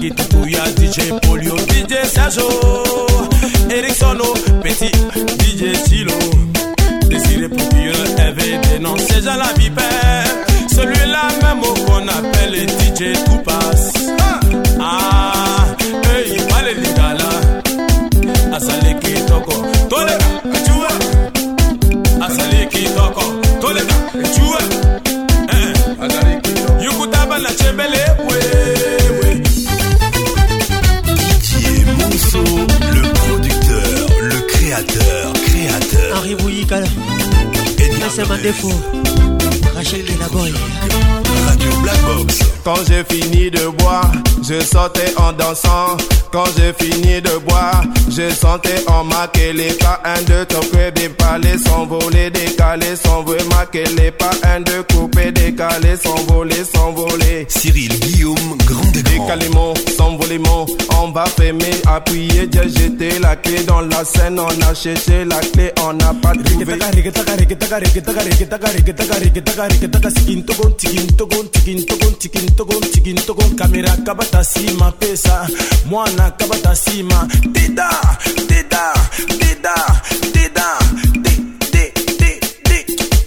[0.00, 2.48] Kitty Touya, DJ Polio, DJ Sajo,
[3.68, 4.88] Ericssono, Petit,
[5.40, 6.16] DJ Silo.
[7.10, 10.24] Désiré pour pire, RVD, non, c'est Jean la vipère.
[10.74, 13.92] Celui-là même qu'on appelle DJ Tout passe.
[14.80, 15.66] Ah,
[16.16, 18.56] hey, allez les gars là.
[18.56, 19.52] Asale Kitoko,
[19.90, 20.18] Tolera,
[20.50, 22.24] Kachua.
[22.24, 23.22] Asale Kitoko,
[38.20, 38.68] Marcel Mandefo
[39.74, 40.52] Rachel Kinaboy
[42.62, 44.12] Quand j'ai fini de boire,
[44.46, 45.96] je sortais en dansant.
[46.30, 50.00] Quand j'ai fini de boire, je sentais en marquer les pas.
[50.04, 51.08] Un, de deux, bien
[51.58, 54.30] sans s'envoler, décaler, s'envoler, marquer les pas.
[54.44, 57.46] Un, de couper, décaler, s'envoler, s'envoler.
[57.48, 58.90] Cyril Guillaume, grand grand.
[58.92, 60.66] Décaler mon, s'envoler mon,
[61.02, 65.38] on va fermer, appuyer, j'ai jeté la clé dans la scène, on a cherché la
[65.40, 66.78] clé, on n'a pas trouvé.
[72.52, 75.48] ntogo ntigi ntogo kamera kabata nsima pesa
[75.88, 77.18] mwana kabata nsima
[77.54, 77.88] dida
[78.48, 78.84] dida
[79.40, 79.74] dida
[80.34, 80.66] dida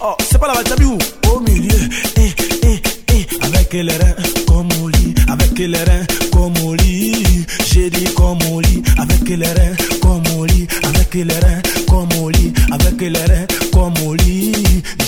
[0.06, 0.98] Oh, c'est pas la Vachabiou
[1.34, 1.80] au milieu,
[2.18, 2.32] eh,
[2.68, 2.82] eh,
[3.14, 8.04] eh, avec les reins comme au lit, avec les reins comme au lit, j'ai dit
[8.14, 12.52] comme au lit, avec les reins comme au lit, avec les reins comme au lit,
[12.74, 14.52] avec les reins comme au lit.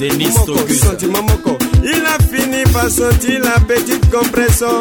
[0.01, 0.33] Denis
[0.79, 1.55] Sentiment moko.
[1.83, 4.79] Il a fini par sortir la petite compression.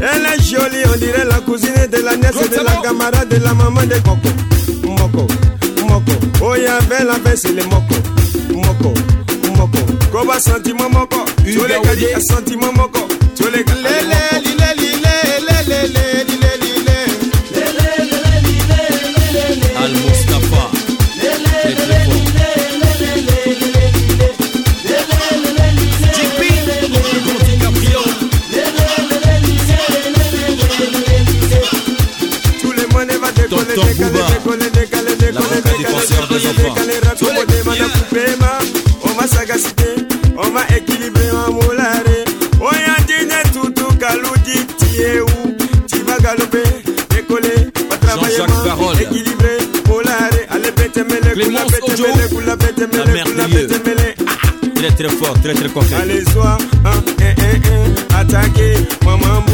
[0.00, 3.52] Elle est jolie, on dirait la cousine de la nièce de la camarade de la
[3.52, 4.28] maman de Coco.
[4.86, 5.26] Moko,
[5.88, 6.12] Moko.
[6.40, 7.96] Oh, y'avait la baisse, les Moko.
[8.54, 8.94] Moko,
[9.56, 9.78] Moko.
[10.12, 11.24] Koba sentiment moko.
[11.44, 13.00] Tu les gars, sentiment moko.
[13.34, 14.33] Tu les gars,
[40.54, 42.16] ma équilibré en moulare.
[42.60, 44.66] Oya dîner toutou kalou dit
[45.26, 45.56] où
[45.90, 46.68] Tu vas galoper,
[47.10, 48.36] décoller, va travailler.
[48.36, 48.96] Jean-Jacques Parole.
[49.02, 49.54] Équilibré,
[49.88, 53.02] Molaré, Allez, bête mêlée, coula, bête mêlée, coula, bête mêlée,
[53.32, 54.74] coula, bête mêlée.
[54.76, 55.82] Très très fort, très très fort.
[56.00, 57.54] Allez, sois, un, un, un,
[58.16, 58.74] un, attaquer,
[59.04, 59.44] maman.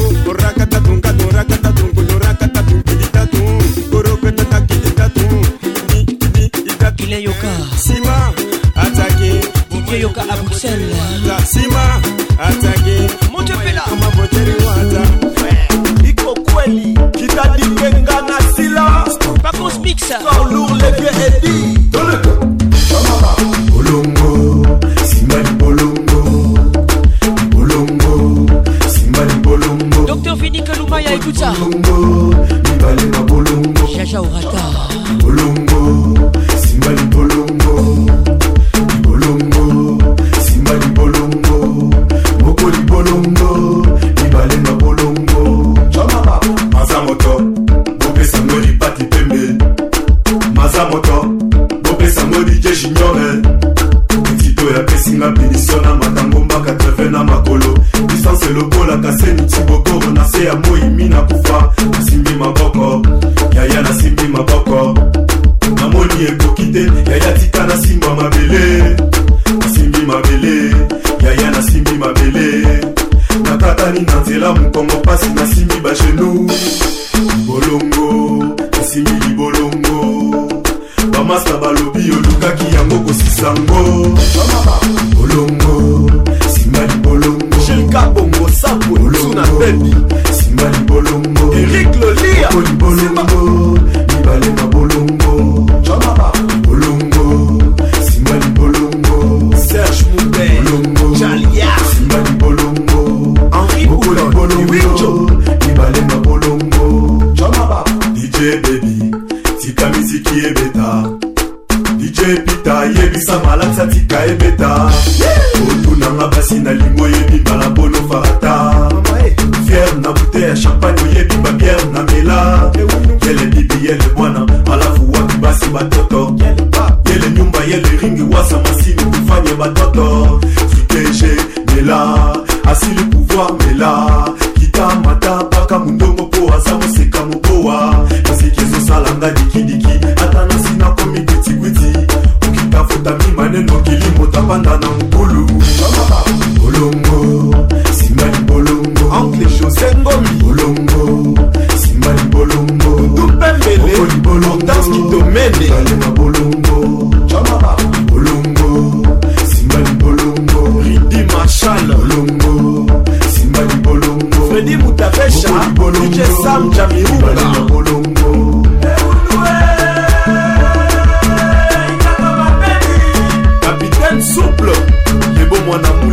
[20.11, 20.50] let go.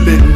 [0.05, 0.26] you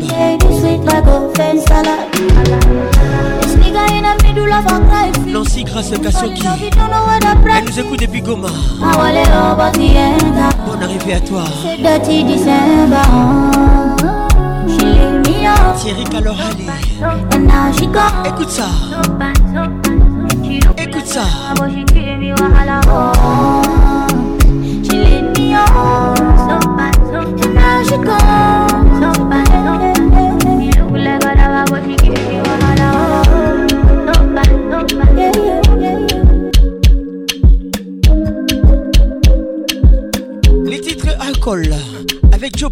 [5.27, 6.43] Nancy grâce à Kasoki.
[7.57, 8.49] Elle nous écoute depuis Goma.
[10.67, 11.43] Bonne arrivée à toi.
[15.77, 16.67] Thierry Kalorali.
[18.29, 18.65] Écoute ça.
[20.79, 21.23] Écoute ça.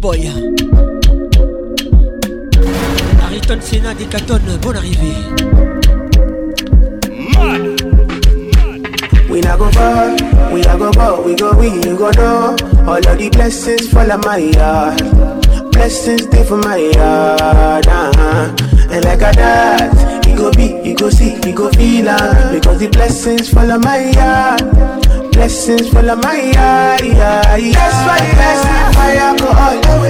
[0.03, 0.29] Cowboy.
[3.23, 5.13] Ariton des bonne arrivée.
[9.29, 10.15] We not go far,
[10.51, 14.51] we not go far, we go we, go All of the blessings fall on my
[15.71, 17.87] Blessings stay for my yard.
[17.87, 18.55] Uh-huh.
[18.91, 22.51] And like a dad you go be, you go see, you go feel uh-huh.
[22.51, 24.11] Because the blessings fall on my
[25.33, 27.73] Blessings full of my eye, eye.
[27.73, 29.49] That's why you ask me why I go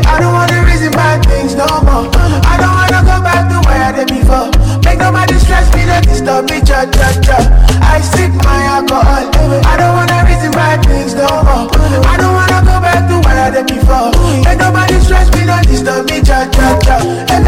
[0.04, 2.12] I don't wanna reason bad things no more.
[2.44, 4.52] I don't wanna go back to where I did before.
[4.84, 7.40] Make nobody stress me, don't disturb me, cha cha cha.
[7.82, 9.24] I seek my alcohol.
[9.64, 11.72] I don't wanna reason bad things no more.
[12.04, 14.12] I don't wanna go back to where I did before.
[14.44, 17.43] Make nobody stress me, don't disturb me, cha cha cha.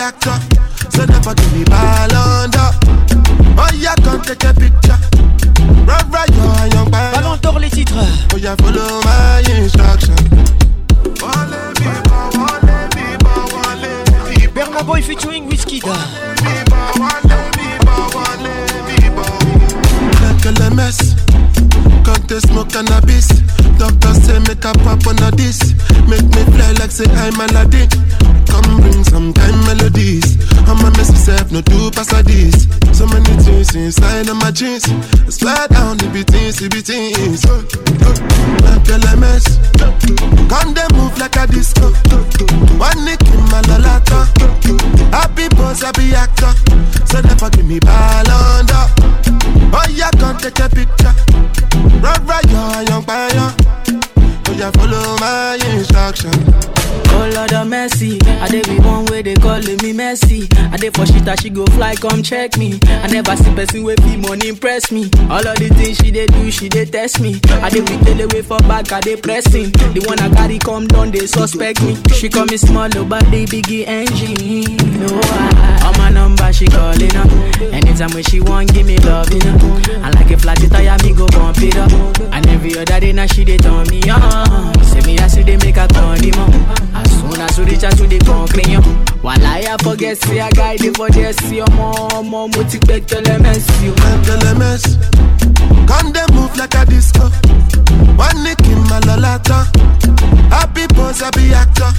[0.00, 0.55] actor
[23.16, 23.28] this.
[23.80, 25.58] Doctor say make a pop on a this.
[26.08, 27.88] Make me fly like say I'm Aladdin.
[28.46, 30.36] Come bring some kind melodies.
[30.68, 32.68] I'm a mess myself, no do pass this.
[32.96, 34.84] So many things inside of my jeans.
[35.32, 36.72] Slide down, it be things, it
[38.64, 39.44] My girl a mess.
[39.80, 41.90] Come they move like a disco.
[42.78, 44.24] One nick in my lalata.
[45.12, 46.52] Happy boss, happy actor.
[47.06, 48.82] So never give me ball under.
[49.78, 51.14] Oh yeah, come take a picture.
[52.00, 53.75] Rub right your young yeah
[54.56, 56.30] soldier, follow my instruction.
[57.08, 60.44] Oh Lord of mercy, I dey be one way they calling me Messi.
[60.72, 62.78] I dey for shit that she go fly, come check me.
[62.84, 65.08] I never see person with fee money impress me.
[65.30, 67.40] All of the things she dey do, she dey test me.
[67.48, 69.70] I dey with tell away for back, I dey pressing.
[69.94, 71.96] The one I carry come down, they suspect me.
[72.12, 74.76] She call me small, oh, but they biggie engine.
[75.00, 77.30] No, I, all my number she calling up.
[77.72, 79.56] Anytime when she want, give me love, you know.
[80.04, 81.90] I like a flat tire, me go bump it up.
[82.34, 84.45] And every other day now she dey turn me on.
[84.78, 86.54] He say me I see dey make a condiment.
[86.94, 88.82] As soon as you reach out to the concretion.
[89.22, 91.36] While I forget, see a guy they for this.
[91.50, 93.66] Your mom, mom, what you bet the lemons.
[93.82, 94.84] You bet the lemons.
[95.90, 97.28] Come they move like a disco.
[98.14, 99.66] One nick in my lolata.
[100.50, 101.90] Happy pose, happy actor.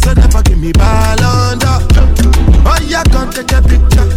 [0.00, 1.76] So never give me ball under.
[2.64, 4.08] Oh yeah, come take a picture.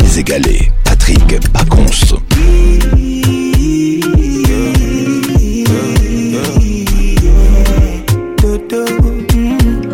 [0.00, 0.70] jamais égalé.
[0.84, 2.16] Patrick Pacons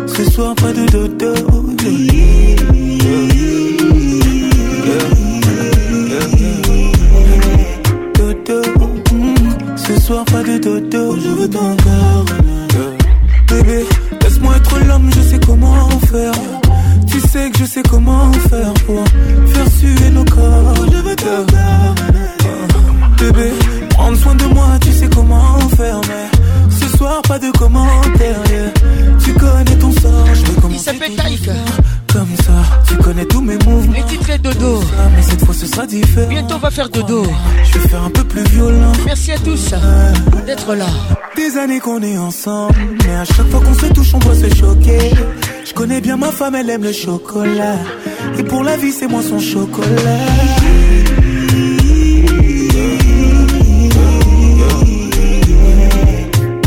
[0.07, 1.33] Ce soir, pas de dodo.
[9.75, 11.15] Ce soir, pas de dodo.
[11.21, 12.37] Je veux faire
[13.49, 13.85] Bébé,
[14.23, 16.31] laisse-moi être l'homme, je sais comment en faire
[17.31, 19.03] sais que je sais comment faire pour
[19.47, 20.73] faire suer nos corps.
[20.91, 21.95] Je veux te faire
[22.41, 23.51] oh, Bébé,
[23.91, 26.29] prendre soin de moi, tu sais comment faire, mais
[26.79, 28.43] ce soir pas de commentaires.
[29.23, 30.91] Tu connais ton sort, je veux commencer.
[30.97, 32.51] Il comme ça,
[32.87, 33.93] tu connais tous mes mouvements.
[33.95, 34.81] Les titres fais dodo.
[35.15, 36.27] mais cette fois ce sera différent.
[36.29, 37.23] Bientôt on va faire dodo.
[37.63, 38.91] Je vais faire un peu plus violent.
[39.05, 39.69] Merci à tous
[40.45, 40.87] d'être là.
[41.37, 42.75] Des années qu'on est ensemble,
[43.05, 45.11] mais à chaque fois qu'on se touche, on doit se choquer.
[45.65, 47.77] Je connais bien ma femme, elle aime le chocolat.
[48.37, 50.25] Et pour la vie, c'est moi son chocolat.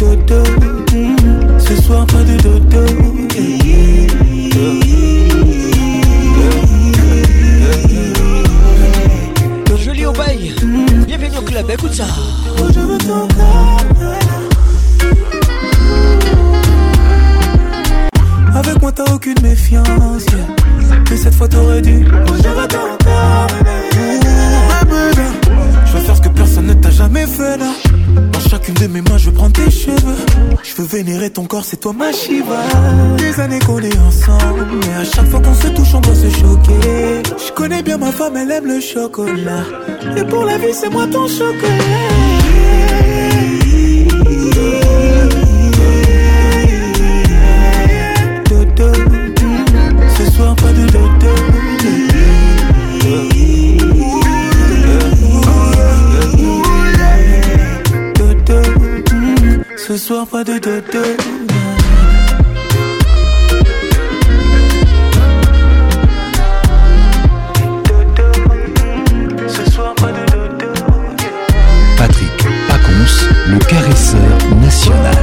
[0.00, 1.58] Dodo, mm-hmm.
[1.58, 2.64] ce soir pas de dodo.
[11.73, 12.05] écoute ça.
[12.59, 12.99] Je veux
[18.57, 20.26] Avec moi t'as aucune méfiance.
[21.10, 22.05] Mais cette fois t'aurais dû.
[22.12, 23.12] Je veux ton
[25.86, 27.73] Je veux faire ce que personne ne t'a jamais fait là.
[28.65, 30.17] Qu'une de mes mains, je veux prendre tes cheveux.
[30.62, 32.62] Je veux vénérer ton corps, c'est toi ma Shiva.
[33.18, 36.31] Des années qu'on est ensemble, mais à chaque fois qu'on se touche, on doit se
[36.31, 37.23] choquer.
[37.47, 39.65] Je connais bien ma femme, elle aime le chocolat.
[40.17, 42.33] Et pour la vie, c'est moi ton chocolat.
[59.97, 61.05] ce soir, pas de dodo.
[71.97, 72.36] Patrick
[72.68, 75.16] Pacons, le caresseur national.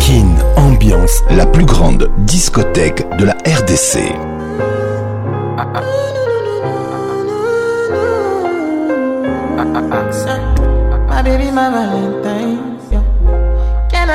[0.00, 3.98] Kin Ambiance, la plus grande discothèque de la RDC.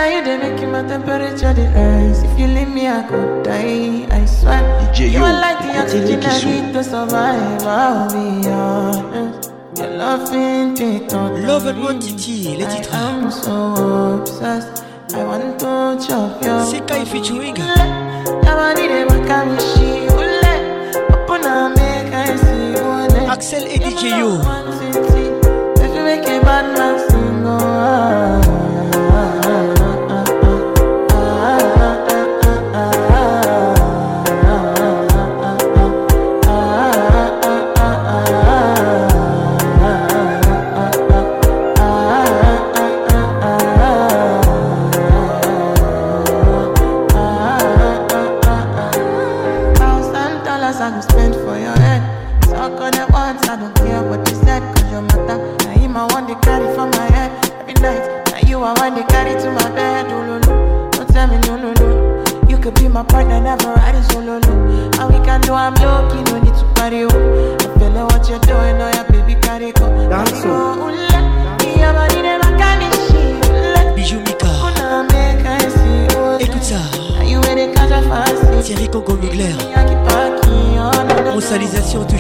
[0.10, 2.24] now you they make my temperature rise.
[2.24, 4.06] If you leave me, I could die.
[4.16, 4.62] I swear.
[4.94, 7.62] DJ, you are like the oxygen I need to survive.
[7.64, 9.52] I'll be honest.
[9.78, 12.94] Your love ain't it Love and one titi, les titres.
[12.94, 14.84] I'm so obsessed.
[15.14, 16.64] I want to chop your.
[16.66, 17.56] C'est Kai featuring.
[23.30, 24.40] Axel et DJO.
[25.76, 27.17] If you make a bad man.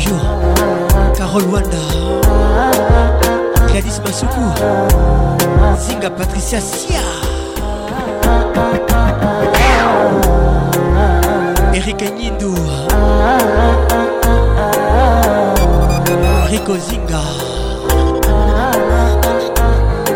[0.07, 0.15] Kyo,
[1.19, 1.83] Carole Wanda,
[3.67, 4.45] Gladys Masuku,
[5.83, 7.03] Zinga Patricia Sia,
[11.77, 12.55] Eric Nindou,
[16.51, 17.23] Rico Zinga.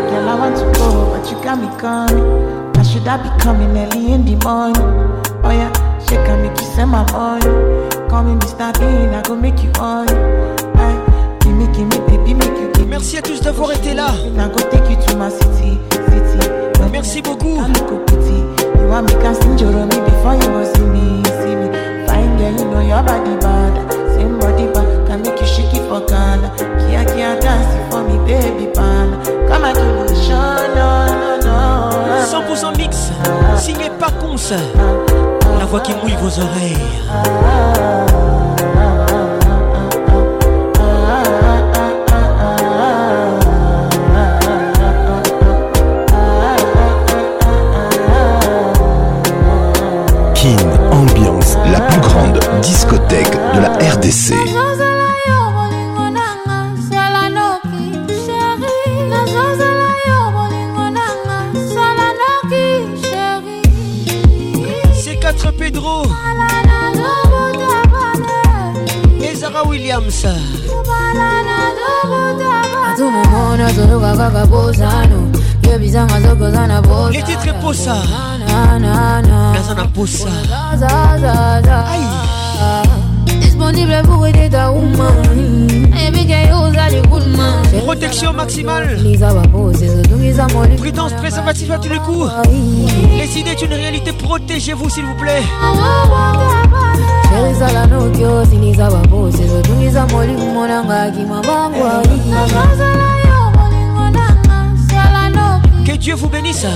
[0.08, 2.76] Girl, I want to go, but you got me coming.
[2.78, 4.88] I should I be coming early in the morning?
[5.44, 5.70] Oh yeah,
[6.04, 7.04] she can make you my
[12.90, 14.08] Merci à tous d'avoir été là.
[16.90, 17.42] Merci beaucoup.
[32.30, 33.10] 100% mix,
[33.56, 33.90] signé
[35.62, 36.76] la voix qui mouille vos oreilles.
[50.34, 50.56] Kin
[50.90, 54.34] Ambiance, la plus grande discothèque de la RDC.
[73.74, 74.32] zoroka
[87.74, 88.96] eh, protection maximale
[90.80, 91.88] prudence préservative à tous
[93.16, 95.42] les idées réalité protégez-vous s'il vous plaît
[106.02, 106.66] Dieu vous bénisse.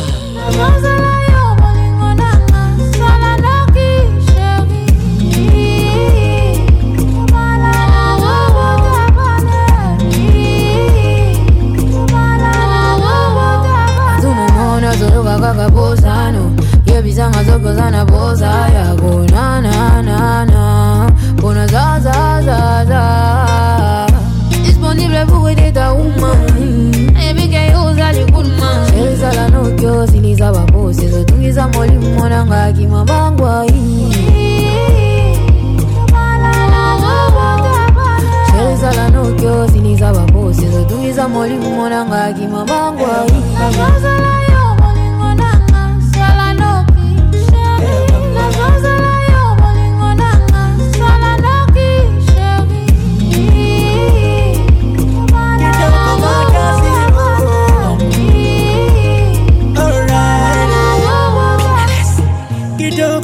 [15.36, 16.50] vakabozano
[16.86, 18.04] yebisanga
[21.42, 23.02] boza zazazaza
[24.64, 26.45] disponible
[29.04, 33.82] ezala noki osiliza babosi ezotungisa molimo nanga akima bangwai
[38.72, 43.36] ezala noki osiliza babosi ezotungisa molimo nanga akima bangwai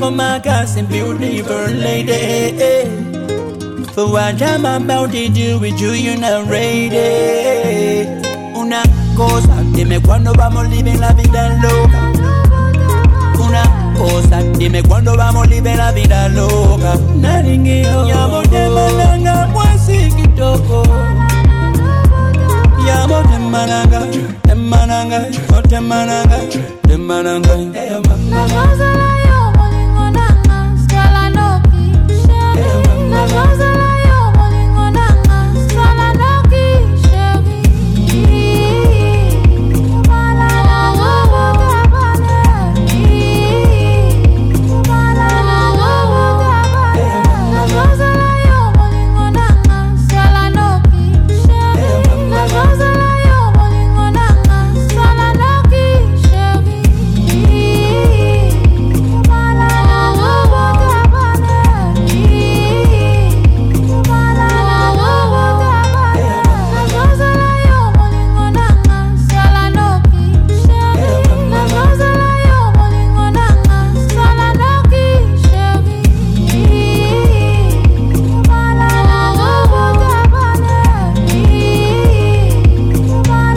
[0.02, 2.50] For my gods and beautiful lady.
[3.94, 8.08] For what I'm about to do with you, you're not ready.
[8.52, 8.82] Una
[9.14, 12.10] cosa, dime cuándo vamos living la vida loca.
[13.46, 13.62] Una
[13.96, 16.98] cosa, dime cuándo vamos living la vida loca.
[17.14, 20.82] Naringeo, llamo de malanga, mwasi kitoko.
[22.84, 26.30] Llamo de malanga, de malanga, de malanga,
[26.82, 28.91] de malanga.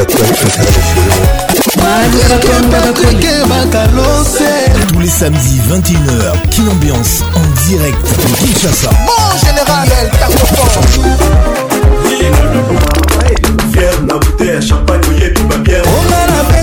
[4.89, 8.07] tous les samedis 21h, Kin Ambiance en direct
[8.39, 8.89] Kinshasa.
[8.89, 9.89] Bon général,
[11.61, 11.66] El
[12.17, 12.17] onga peine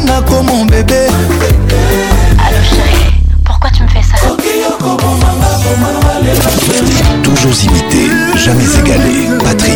[0.05, 0.21] mon
[3.45, 4.17] pourquoi tu me fais ça
[7.23, 9.73] toujours imité jamais égalé patrick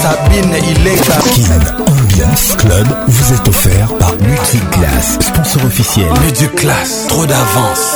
[0.00, 0.62] Sabine est
[2.56, 4.14] Club vous est offert par
[5.20, 6.06] sponsor officiel.
[6.56, 7.90] class trop d'avance.